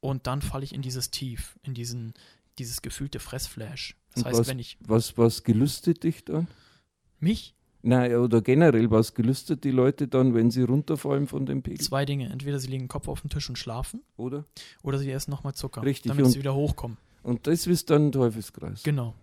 Und 0.00 0.26
dann 0.28 0.42
falle 0.42 0.62
ich 0.64 0.72
in 0.74 0.82
dieses 0.82 1.10
Tief, 1.10 1.58
in 1.62 1.74
diesen, 1.74 2.14
dieses 2.58 2.82
gefühlte 2.82 3.18
Fressflash. 3.18 3.96
Das 4.14 4.22
Und 4.22 4.28
heißt, 4.28 4.38
was- 4.40 4.48
wenn 4.48 4.58
ich 4.60 4.78
Was, 4.80 5.18
was 5.18 5.42
gelüstet 5.42 6.04
dich 6.04 6.24
dann? 6.24 6.46
mich, 7.18 7.56
Nein, 7.82 8.14
oder 8.16 8.42
generell, 8.42 8.90
was 8.90 9.14
gelüstet 9.14 9.62
die 9.64 9.70
Leute 9.70 10.08
dann, 10.08 10.34
wenn 10.34 10.50
sie 10.50 10.62
runterfallen 10.62 11.26
von 11.28 11.46
dem 11.46 11.62
Pegel? 11.62 11.80
zwei 11.80 12.04
Dinge, 12.04 12.28
entweder 12.30 12.58
sie 12.58 12.68
legen 12.68 12.84
den 12.84 12.88
Kopf 12.88 13.06
auf 13.08 13.20
den 13.20 13.30
Tisch 13.30 13.48
und 13.48 13.56
schlafen 13.56 14.02
Oder? 14.16 14.44
oder 14.82 14.98
sie 14.98 15.10
essen 15.10 15.30
nochmal 15.30 15.54
Zucker, 15.54 15.82
Richtig, 15.84 16.10
damit 16.10 16.24
und- 16.24 16.32
sie 16.32 16.38
wieder 16.40 16.54
hochkommen. 16.54 16.96
Und 17.22 17.46
das 17.46 17.66
ist 17.66 17.90
dann 17.90 18.06
ein 18.08 18.12
Teufelskreis. 18.12 18.82
Genau. 18.82 19.14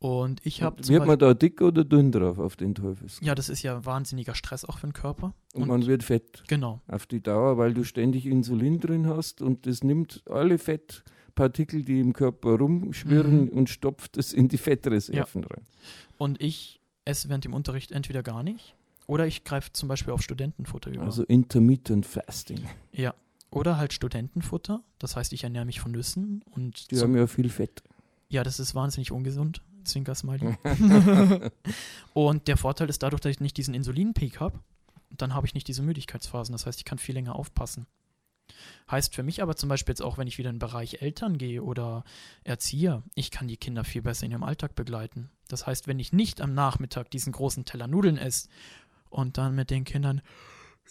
Und 0.00 0.44
ich 0.44 0.62
habe 0.62 0.76
Und 0.76 0.88
Wird 0.88 1.06
man 1.06 1.18
da 1.18 1.32
dick 1.34 1.60
oder 1.62 1.82
dünn 1.84 2.12
drauf 2.12 2.38
auf 2.38 2.56
den 2.56 2.74
Teufelskreis? 2.74 3.26
ja, 3.26 3.34
das 3.34 3.48
ist 3.48 3.62
ja 3.62 3.84
wahnsinniger 3.86 4.34
Stress 4.34 4.64
auch 4.64 4.78
für 4.78 4.86
den 4.88 4.92
Körper. 4.92 5.32
Und, 5.54 5.68
man 5.68 5.86
wird 5.86 6.02
fett 6.02 6.42
genau, 6.46 6.80
auf 6.88 7.06
die 7.06 7.22
Dauer, 7.22 7.56
weil 7.58 7.72
du 7.74 7.84
ständig 7.84 8.26
Insulin 8.26 8.80
drin 8.80 9.06
hast 9.06 9.40
und 9.40 9.66
das 9.66 9.82
nimmt 9.82 10.22
alle 10.28 10.58
Fettpartikel, 10.58 11.84
die 11.84 12.00
im 12.00 12.12
Körper 12.12 12.58
rumschwirren 12.58 13.44
Mhm. 13.44 13.48
und 13.50 13.70
stopft 13.70 14.16
es 14.18 14.32
in 14.32 14.48
die 14.48 14.58
Fettreserven 14.58 15.44
rein. 15.44 15.62
und 16.18 16.40
ich 16.42 16.80
esse 17.04 17.28
während 17.28 17.44
dem 17.44 17.54
Unterricht 17.54 17.92
entweder 17.92 18.22
gar 18.22 18.42
nicht 18.42 18.74
oder 19.06 19.26
ich 19.26 19.44
greife 19.44 19.72
zum 19.72 19.88
Beispiel 19.88 20.12
auf 20.12 20.22
Studentenfutter 20.22 20.90
über. 20.90 21.04
Also 21.04 21.24
Intermittent 21.24 22.06
Fasting. 22.06 22.60
Ja. 22.92 23.14
Oder 23.50 23.76
halt 23.76 23.92
Studentenfutter. 23.92 24.82
Das 24.98 25.16
heißt, 25.16 25.32
ich 25.32 25.44
ernähre 25.44 25.64
mich 25.64 25.80
von 25.80 25.92
Nüssen 25.92 26.42
und 26.50 26.90
Die 26.90 26.98
haben 26.98 27.16
ja 27.16 27.26
viel 27.26 27.50
Fett. 27.50 27.82
ja, 28.28 28.42
das 28.42 28.58
ist 28.58 28.74
wahnsinnig 28.74 29.12
ungesund. 29.12 29.62
Zwinker-Smiley. 29.84 30.56
und 32.14 32.48
der 32.48 32.56
Vorteil 32.56 32.88
ist 32.88 33.02
dadurch, 33.02 33.20
dass 33.20 33.30
ich 33.30 33.40
nicht 33.40 33.56
diesen 33.56 33.74
Insulinpeak 33.74 34.40
habe, 34.40 34.58
dann 35.10 35.34
habe 35.34 35.46
ich 35.46 35.54
nicht 35.54 35.68
diese 35.68 35.82
Müdigkeitsphasen. 35.82 36.52
Das 36.52 36.66
heißt, 36.66 36.78
ich 36.78 36.84
kann 36.84 36.98
viel 36.98 37.14
länger 37.14 37.36
aufpassen. 37.36 37.86
Heißt 38.90 39.14
für 39.14 39.22
mich 39.22 39.42
aber 39.42 39.56
zum 39.56 39.68
Beispiel 39.68 39.92
jetzt 39.92 40.02
auch, 40.02 40.18
wenn 40.18 40.28
ich 40.28 40.38
wieder 40.38 40.50
in 40.50 40.56
den 40.56 40.60
Bereich 40.60 41.02
Eltern 41.02 41.38
gehe 41.38 41.62
oder 41.62 42.04
Erzieher, 42.44 43.02
ich 43.14 43.30
kann 43.30 43.48
die 43.48 43.56
Kinder 43.56 43.84
viel 43.84 44.02
besser 44.02 44.26
in 44.26 44.32
ihrem 44.32 44.42
Alltag 44.42 44.74
begleiten. 44.74 45.30
Das 45.48 45.66
heißt, 45.66 45.86
wenn 45.88 45.98
ich 45.98 46.12
nicht 46.12 46.40
am 46.40 46.54
Nachmittag 46.54 47.10
diesen 47.10 47.32
großen 47.32 47.64
Teller 47.64 47.86
Nudeln 47.86 48.18
esse 48.18 48.48
und 49.08 49.38
dann 49.38 49.54
mit 49.54 49.70
den 49.70 49.84
Kindern 49.84 50.20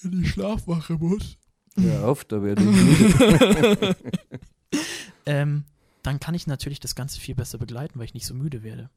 in 0.02 0.12
die 0.12 0.28
Schlafwache 0.28 0.94
muss, 0.94 1.38
Hör 1.76 2.08
auf, 2.08 2.24
da 2.26 2.44
werde 2.44 2.64
ich 2.64 2.70
müde. 2.70 3.96
ähm, 5.26 5.66
dann 6.04 6.20
kann 6.20 6.36
ich 6.36 6.46
natürlich 6.46 6.80
das 6.80 6.96
Ganze 6.96 7.20
viel 7.20 7.36
besser 7.36 7.58
begleiten, 7.58 7.98
weil 7.98 8.06
ich 8.06 8.14
nicht 8.14 8.26
so 8.26 8.34
müde 8.34 8.64
werde. 8.64 8.90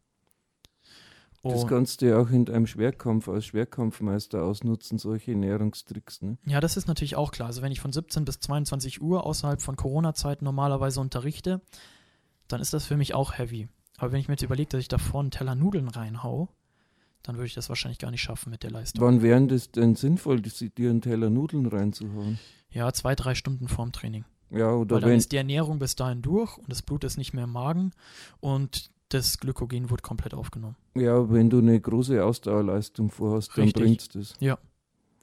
Das 1.43 1.67
kannst 1.67 2.03
du 2.03 2.07
ja 2.07 2.19
auch 2.19 2.31
in 2.31 2.45
deinem 2.45 2.67
Schwerkampf 2.67 3.29
als 3.29 3.47
Schwerkampfmeister 3.47 4.43
ausnutzen, 4.43 4.99
solche 4.99 5.33
Ernährungstricks. 5.33 6.23
Ne? 6.23 6.39
ja, 6.45 6.61
das 6.61 6.77
ist 6.77 6.89
natürlich 6.89 7.17
auch 7.17 7.31
klar. 7.31 7.49
Also 7.49 7.63
wenn 7.63 7.73
ich 7.73 7.81
von 7.81 7.93
17 7.93 8.25
bis 8.25 8.41
22 8.41 9.01
Uhr 9.01 9.25
außerhalb 9.25 9.61
von 9.61 9.77
Corona-Zeiten 9.77 10.45
normalerweise 10.45 11.01
unterrichte, 11.01 11.61
dann 12.49 12.61
ist 12.61 12.73
das 12.73 12.87
für 12.87 12.97
mich 12.97 13.15
auch 13.15 13.39
heavy. 13.39 13.69
Aber 13.99 14.13
wenn 14.13 14.21
ich 14.21 14.29
mir 14.29 14.35
jetzt 14.35 14.43
überlege, 14.43 14.71
dass 14.71 14.81
ich 14.81 14.89
davor 14.89 15.21
einen 15.21 15.31
Teller 15.31 15.55
Nudeln 15.55 15.89
reinhau, 15.89 16.49
dann 17.23 17.37
würde 17.37 17.47
ich 17.47 17.55
das 17.55 17.69
wahrscheinlich 17.69 17.99
gar 17.99 18.11
nicht 18.11 18.23
schaffen 18.23 18.51
mit 18.51 18.63
der 18.63 18.71
Leistung. 18.71 19.05
Wann 19.05 19.23
wäre 19.23 19.47
das 19.47 19.71
denn 19.71 19.97
sinnvoll, 19.97 20.41
dir 20.41 20.91
einen 20.91 21.01
Teller 21.01 21.31
Nudeln 21.31 21.67
reinzuhauen? 21.67 22.39
Ja, 22.71 22.93
zwei, 22.93 23.15
drei 23.15 23.35
Stunden 23.35 23.69
vorm 23.69 23.93
Training. 23.93 24.25
Ja, 24.51 24.73
oder 24.73 24.97
Weil 24.97 25.01
dann 25.01 25.11
wenn, 25.11 25.19
ist 25.19 25.33
die 25.33 25.37
Ernährung 25.37 25.79
bis 25.79 25.97
dahin 25.97 26.23
durch 26.23 26.57
und 26.57 26.71
das 26.71 26.83
Blut 26.83 27.03
ist 27.05 27.17
nicht 27.17 27.33
mehr 27.33 27.45
im 27.45 27.53
Magen 27.53 27.93
und 28.41 28.91
das 29.09 29.39
Glykogen 29.39 29.91
wird 29.91 30.03
komplett 30.03 30.35
aufgenommen. 30.35 30.77
ja, 30.95 31.31
wenn 31.31 31.49
du 31.51 31.59
eine 31.59 31.81
große 31.81 32.25
Ausdauerleistung 32.25 33.11
vorhast, 33.11 33.53
dann 33.57 33.65
Richtig. 33.65 33.83
bringt's 33.83 34.09
das. 34.09 34.35
Ja. 34.41 34.59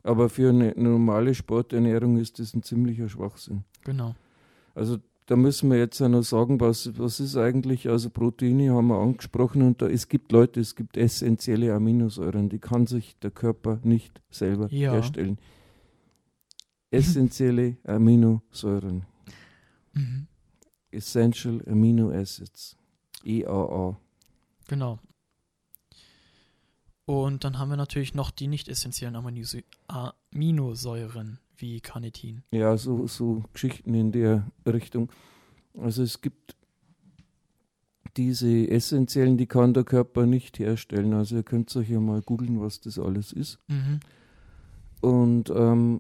Aber 0.04 0.30
für 0.30 0.50
eine 0.50 0.74
normale 0.76 1.34
Sporternährung 1.34 2.18
ist 2.18 2.40
das 2.40 2.54
ein 2.54 2.64
ziemlicher 2.64 3.08
Schwachsinn. 3.10 3.64
Genau. 3.84 4.16
Also 4.76 4.98
da 5.28 5.38
müssen 5.38 5.70
wir 5.72 5.78
jetzt 5.78 6.00
ja 6.00 6.10
noch 6.10 6.24
sagen, 6.24 6.60
was, 6.60 6.98
was 7.00 7.22
ist 7.22 7.38
eigentlich, 7.38 7.88
also 7.90 8.10
Proteine 8.10 8.74
haben 8.74 8.88
wir 8.88 9.00
angesprochen 9.00 9.62
und 9.62 9.82
da, 9.82 9.88
es 9.88 10.10
gibt 10.10 10.34
Leute, 10.34 10.60
es 10.60 10.76
gibt 10.76 10.98
essentielle 10.98 11.74
Aminosäuren, 11.74 12.50
die 12.50 12.60
kann 12.60 12.86
sich 12.88 13.18
der 13.20 13.32
Körper 13.32 13.80
nicht 13.84 14.22
selber 14.30 14.68
Ja. 14.70 14.92
herstellen. 14.92 15.38
Essentielle 16.92 17.78
Aminosäuren, 17.86 19.06
Mhm. 19.94 20.28
Essential 20.92 21.62
Amino 21.68 22.10
Acids, 22.12 22.76
EAA. 23.24 23.98
Genau. 24.68 25.00
Und 27.06 27.44
dann 27.44 27.60
haben 27.60 27.70
wir 27.70 27.78
natürlich 27.78 28.14
noch 28.14 28.32
die 28.32 28.48
nicht 28.48 28.70
essentiellen 28.70 29.16
Aminosä- 29.16 29.66
Aminosäuren 29.88 31.40
wie 31.58 31.82
Carnitin. 31.82 32.44
Ja, 32.52 32.78
so, 32.78 33.08
so 33.08 33.44
Geschichten 33.54 33.94
in 33.94 34.12
der 34.12 34.50
Richtung. 34.66 35.12
Also 35.78 36.04
es 36.04 36.22
gibt 36.22 36.56
diese 38.16 38.70
essentiellen, 38.70 39.38
die 39.38 39.48
kann 39.48 39.74
der 39.74 39.84
Körper 39.84 40.26
nicht 40.26 40.60
herstellen. 40.60 41.14
Also 41.14 41.36
ihr 41.36 41.44
könnt 41.44 41.76
euch 41.76 41.90
ja 41.90 42.00
mal 42.00 42.22
googeln, 42.22 42.62
was 42.62 42.80
das 42.80 43.00
alles 43.00 43.34
ist. 43.34 43.60
Mhm. 43.68 44.00
Und 45.02 45.50
ähm, 45.50 46.00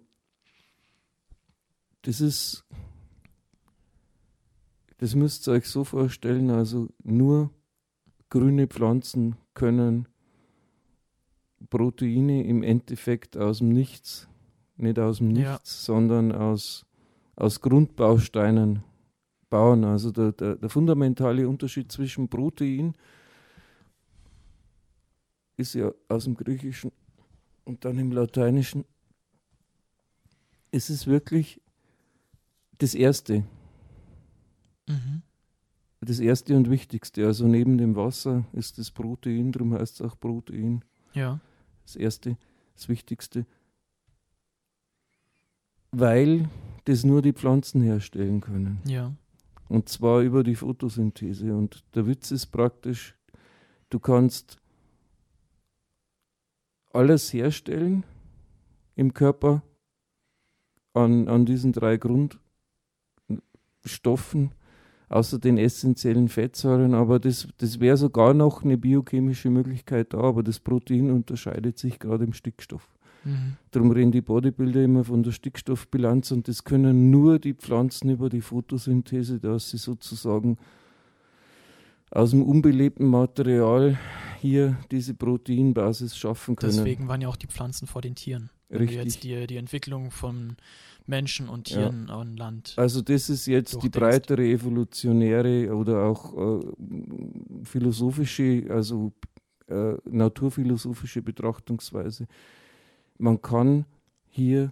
das 2.03 2.21
ist, 2.21 2.63
das 4.97 5.15
müsst 5.15 5.47
ihr 5.47 5.53
euch 5.53 5.67
so 5.67 5.83
vorstellen, 5.83 6.49
also 6.49 6.89
nur 7.03 7.49
grüne 8.29 8.67
Pflanzen 8.67 9.35
können 9.53 10.07
Proteine 11.69 12.43
im 12.45 12.63
Endeffekt 12.63 13.37
aus 13.37 13.59
dem 13.59 13.69
Nichts, 13.69 14.27
nicht 14.77 14.99
aus 14.99 15.17
dem 15.17 15.35
Ja. 15.35 15.53
Nichts, 15.53 15.85
sondern 15.85 16.31
aus, 16.31 16.85
aus 17.35 17.61
Grundbausteinen 17.61 18.83
bauen. 19.49 19.83
Also 19.83 20.11
der, 20.11 20.31
der, 20.31 20.55
der 20.55 20.69
fundamentale 20.69 21.47
Unterschied 21.47 21.91
zwischen 21.91 22.27
Protein 22.29 22.95
ist 25.57 25.75
ja 25.75 25.91
aus 26.09 26.25
dem 26.25 26.35
Griechischen 26.35 26.91
und 27.63 27.85
dann 27.85 27.97
im 27.99 28.11
Lateinischen. 28.11 28.85
Es 30.71 30.89
ist 30.89 31.07
wirklich 31.07 31.61
das 32.79 32.95
Erste. 32.95 33.43
Mhm. 34.87 35.21
Das 36.01 36.19
Erste 36.19 36.55
und 36.57 36.69
Wichtigste. 36.69 37.25
Also 37.25 37.47
neben 37.47 37.77
dem 37.77 37.95
Wasser 37.95 38.45
ist 38.53 38.77
das 38.77 38.91
Protein, 38.91 39.51
darum 39.51 39.73
heißt 39.73 39.95
es 39.95 40.01
auch 40.01 40.19
Protein. 40.19 40.83
Ja. 41.13 41.39
Das 41.85 41.95
Erste, 41.95 42.37
das 42.75 42.89
Wichtigste. 42.89 43.45
Weil 45.91 46.49
das 46.85 47.03
nur 47.03 47.21
die 47.21 47.33
Pflanzen 47.33 47.81
herstellen 47.81 48.41
können. 48.41 48.81
Ja. 48.85 49.13
Und 49.69 49.87
zwar 49.89 50.21
über 50.21 50.43
die 50.43 50.55
Photosynthese. 50.55 51.55
Und 51.55 51.83
der 51.95 52.05
Witz 52.05 52.31
ist 52.31 52.47
praktisch, 52.47 53.15
du 53.89 53.99
kannst 53.99 54.57
alles 56.91 57.31
herstellen 57.33 58.03
im 58.95 59.13
Körper 59.13 59.63
an, 60.93 61.27
an 61.27 61.45
diesen 61.45 61.71
drei 61.73 61.97
Grundstoffen, 61.97 62.41
außer 65.13 65.39
den 65.39 65.57
essentiellen 65.57 66.27
Fettsäuren. 66.27 66.93
Aber 66.93 67.19
das, 67.19 67.47
das 67.57 67.79
wäre 67.79 67.97
sogar 67.97 68.33
noch 68.33 68.63
eine 68.63 68.77
biochemische 68.77 69.49
Möglichkeit 69.49 70.13
da. 70.13 70.19
Aber 70.19 70.43
das 70.43 70.59
Protein 70.59 71.11
unterscheidet 71.11 71.77
sich 71.77 71.99
gerade 71.99 72.23
im 72.23 72.33
Stickstoff. 72.33 72.89
Mhm. 73.23 73.57
Darum 73.71 73.91
reden 73.91 74.11
die 74.11 74.21
Bodybuilder 74.21 74.83
immer 74.83 75.03
von 75.03 75.23
der 75.23 75.31
Stickstoffbilanz 75.31 76.31
und 76.31 76.47
das 76.47 76.63
können 76.63 77.09
nur 77.09 77.39
die 77.39 77.53
Pflanzen 77.53 78.09
über 78.09 78.29
die 78.29 78.41
Photosynthese, 78.41 79.39
dass 79.39 79.69
sie 79.69 79.77
sozusagen 79.77 80.57
aus 82.11 82.31
dem 82.31 82.43
unbelebten 82.43 83.07
Material 83.07 83.97
hier 84.39 84.77
diese 84.91 85.13
Proteinbasis 85.13 86.17
schaffen 86.17 86.55
können. 86.55 86.75
Deswegen 86.75 87.07
waren 87.07 87.21
ja 87.21 87.29
auch 87.29 87.37
die 87.37 87.47
Pflanzen 87.47 87.87
vor 87.87 88.01
den 88.01 88.15
Tieren. 88.15 88.49
Wenn 88.69 88.79
Richtig. 88.79 88.97
du 88.97 89.03
jetzt 89.03 89.23
die, 89.23 89.47
die 89.47 89.57
Entwicklung 89.57 90.11
von 90.11 90.57
Menschen 91.05 91.49
und 91.49 91.65
Tieren 91.65 92.09
an 92.09 92.37
Land. 92.37 92.73
Also 92.77 93.01
das 93.01 93.29
ist 93.29 93.45
jetzt 93.45 93.81
die 93.83 93.89
breitere 93.89 94.43
evolutionäre 94.45 95.75
oder 95.75 96.03
auch 96.05 96.61
äh, 96.61 96.65
philosophische, 97.63 98.65
also 98.69 99.11
äh, 99.67 99.93
naturphilosophische 100.09 101.21
Betrachtungsweise. 101.21 102.27
Man 103.17 103.41
kann 103.41 103.85
hier 104.27 104.71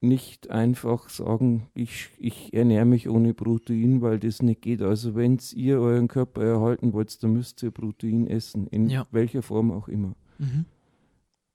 nicht 0.00 0.50
einfach 0.50 1.08
sagen, 1.08 1.68
ich, 1.74 2.10
ich 2.18 2.54
ernähre 2.54 2.84
mich 2.84 3.08
ohne 3.08 3.34
Protein, 3.34 4.00
weil 4.00 4.18
das 4.20 4.42
nicht 4.42 4.62
geht. 4.62 4.80
Also 4.80 5.16
wenn 5.16 5.38
ihr 5.54 5.80
euren 5.80 6.06
Körper 6.06 6.44
erhalten 6.44 6.92
wollt, 6.92 7.20
dann 7.22 7.32
müsst 7.32 7.62
ihr 7.62 7.72
Protein 7.72 8.26
essen, 8.28 8.68
in 8.68 8.88
Ja. 8.88 9.06
welcher 9.10 9.42
Form 9.42 9.72
auch 9.72 9.88
immer. 9.88 10.14
Mhm. 10.38 10.66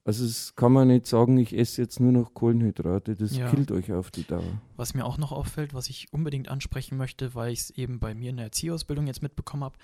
Also 0.06 0.26
es 0.26 0.54
kann 0.56 0.74
man 0.74 0.90
nicht 0.90 1.08
sagen, 1.08 1.38
ich 1.38 1.58
esse 1.58 1.82
jetzt 1.82 2.00
nur 2.02 2.12
noch 2.12 2.34
Kohlenhydrate, 2.34 3.16
das 3.16 3.38
Ja. 3.38 3.50
killt 3.50 3.72
euch 3.72 3.94
auf 3.94 4.12
die 4.12 4.26
Dauer. 4.28 4.62
Was 4.76 4.94
mir 4.94 5.06
auch 5.06 5.18
noch 5.18 5.32
auffällt, 5.32 5.74
was 5.74 5.88
ich 5.90 6.12
unbedingt 6.12 6.50
ansprechen 6.50 6.98
möchte, 6.98 7.36
weil 7.36 7.54
ich 7.54 7.60
es 7.60 7.70
eben 7.70 8.00
bei 8.00 8.14
mir 8.14 8.30
in 8.32 8.36
der 8.38 8.48
Erzieherausbildung 8.48 9.08
jetzt 9.08 9.22
mitbekommen 9.24 9.64
habe, 9.64 9.78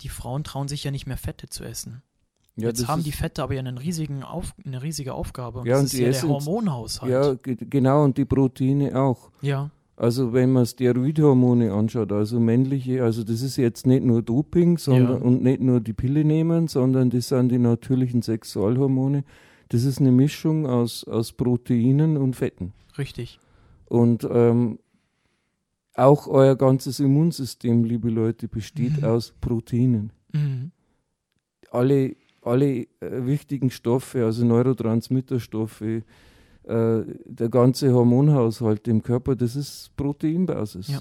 die 0.00 0.08
Frauen 0.08 0.44
trauen 0.44 0.68
sich 0.68 0.84
ja 0.84 0.92
nicht 0.92 1.06
mehr 1.06 1.16
Fette 1.16 1.48
zu 1.48 1.64
essen. 1.64 2.02
Ja, 2.54 2.68
jetzt 2.68 2.86
haben 2.86 3.02
die 3.02 3.12
Fette 3.12 3.42
aber 3.42 3.54
ja 3.54 3.60
einen 3.60 3.78
riesigen 3.78 4.22
Auf, 4.22 4.54
eine 4.64 4.82
riesige 4.82 5.14
Aufgabe. 5.14 5.60
Und 5.60 5.66
Ja, 5.66 5.72
das 5.74 5.80
und 5.80 5.86
ist 5.86 5.92
ja 5.94 5.98
der 6.00 6.08
essen- 6.10 6.28
Hormonhaushalt. 6.28 7.10
Ja, 7.10 7.34
ge 7.34 7.56
genau, 7.58 8.04
und 8.04 8.18
die 8.18 8.24
Proteine 8.26 8.94
auch. 9.00 9.30
ja, 9.40 9.70
Also 10.02 10.32
wenn 10.32 10.50
man 10.52 10.66
Steroidhormone 10.66 11.72
anschaut, 11.72 12.10
also 12.10 12.40
männliche, 12.40 13.04
also 13.04 13.22
das 13.22 13.40
ist 13.42 13.56
jetzt 13.56 13.86
nicht 13.86 14.04
nur 14.04 14.20
Doping 14.20 14.76
sondern, 14.78 15.18
Ja. 15.20 15.24
und 15.28 15.42
nicht 15.44 15.60
nur 15.60 15.78
die 15.80 15.92
Pille 15.92 16.24
nehmen, 16.24 16.66
sondern 16.66 17.08
das 17.10 17.28
sind 17.28 17.52
die 17.52 17.58
natürlichen 17.58 18.20
Sexualhormone. 18.20 19.22
Das 19.68 19.84
ist 19.84 20.00
eine 20.00 20.10
Mischung 20.10 20.66
aus, 20.66 21.04
aus 21.04 21.32
Proteinen 21.32 22.16
und 22.16 22.34
Fetten. 22.34 22.72
richtig. 22.98 23.38
Und 23.88 24.26
ähm, 24.30 24.78
auch 25.94 26.26
euer 26.26 26.56
ganzes 26.56 26.98
Immunsystem, 26.98 27.84
liebe 27.84 28.08
Leute, 28.10 28.48
besteht 28.48 28.98
Mhm. 29.02 29.04
aus 29.04 29.34
Proteinen. 29.40 30.10
Mhm. 30.32 30.72
alle, 31.70 32.16
alle 32.42 32.70
äh, 32.80 32.86
wichtigen 33.24 33.70
Stoffe, 33.70 34.24
also 34.24 34.44
Neurotransmitterstoffe, 34.44 35.84
äh, 36.64 37.02
der 37.24 37.48
ganze 37.48 37.92
Hormonhaushalt 37.92 38.86
im 38.88 39.02
Körper, 39.02 39.34
das 39.36 39.56
ist 39.56 39.96
Proteinbasis. 39.96 40.88
Ja. 40.88 41.00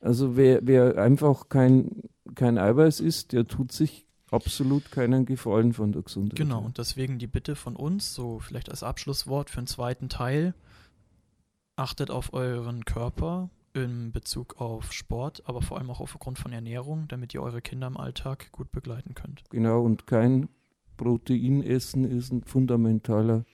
Also 0.00 0.36
wer, 0.36 0.60
wer 0.62 0.98
einfach 0.98 1.48
kein, 1.48 2.02
kein 2.34 2.58
Eiweiß 2.58 3.00
isst, 3.00 3.32
der 3.32 3.46
tut 3.46 3.72
sich 3.72 4.06
absolut 4.30 4.90
keinen 4.90 5.24
Gefallen 5.26 5.72
von 5.72 5.92
der 5.92 6.02
Gesundheit. 6.02 6.36
Genau, 6.36 6.60
und 6.60 6.78
deswegen 6.78 7.18
die 7.18 7.26
Bitte 7.26 7.56
von 7.56 7.76
uns, 7.76 8.14
so 8.14 8.38
vielleicht 8.38 8.70
als 8.70 8.82
Abschlusswort 8.82 9.50
für 9.50 9.60
den 9.60 9.66
zweiten 9.66 10.08
Teil, 10.08 10.54
achtet 11.76 12.10
auf 12.10 12.32
euren 12.32 12.84
Körper 12.84 13.50
in 13.72 14.12
Bezug 14.12 14.60
auf 14.60 14.92
Sport, 14.92 15.42
aber 15.46 15.62
vor 15.62 15.78
allem 15.78 15.90
auch 15.90 16.00
aufgrund 16.00 16.38
von 16.38 16.52
Ernährung, 16.52 17.08
damit 17.08 17.34
ihr 17.34 17.42
eure 17.42 17.60
Kinder 17.60 17.86
im 17.86 17.96
Alltag 17.96 18.52
gut 18.52 18.70
begleiten 18.72 19.14
könnt. 19.14 19.42
Genau, 19.50 19.82
und 19.82 20.06
kein 20.06 20.48
Proteinessen 20.96 22.04
ist 22.04 22.32
ein 22.32 22.44
fundamentaler 22.44 23.44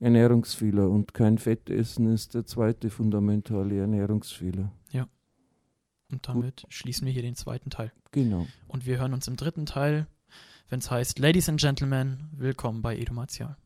Ernährungsfehler 0.00 0.88
und 0.90 1.14
kein 1.14 1.38
Fettessen 1.38 2.12
ist 2.12 2.34
der 2.34 2.44
zweite 2.44 2.90
fundamentale 2.90 3.78
Ernährungsfehler. 3.78 4.72
Und 6.10 6.28
damit 6.28 6.66
schließen 6.68 7.06
wir 7.06 7.12
hier 7.12 7.22
den 7.22 7.34
zweiten 7.34 7.70
Teil. 7.70 7.92
Genau. 8.12 8.46
Und 8.68 8.86
wir 8.86 8.98
hören 8.98 9.12
uns 9.12 9.26
im 9.26 9.36
dritten 9.36 9.66
Teil, 9.66 10.06
wenn 10.68 10.78
es 10.78 10.90
heißt 10.90 11.18
Ladies 11.18 11.48
and 11.48 11.60
Gentlemen, 11.60 12.28
willkommen 12.32 12.82
bei 12.82 12.96
Edo 12.96 13.12
Martial. 13.12 13.56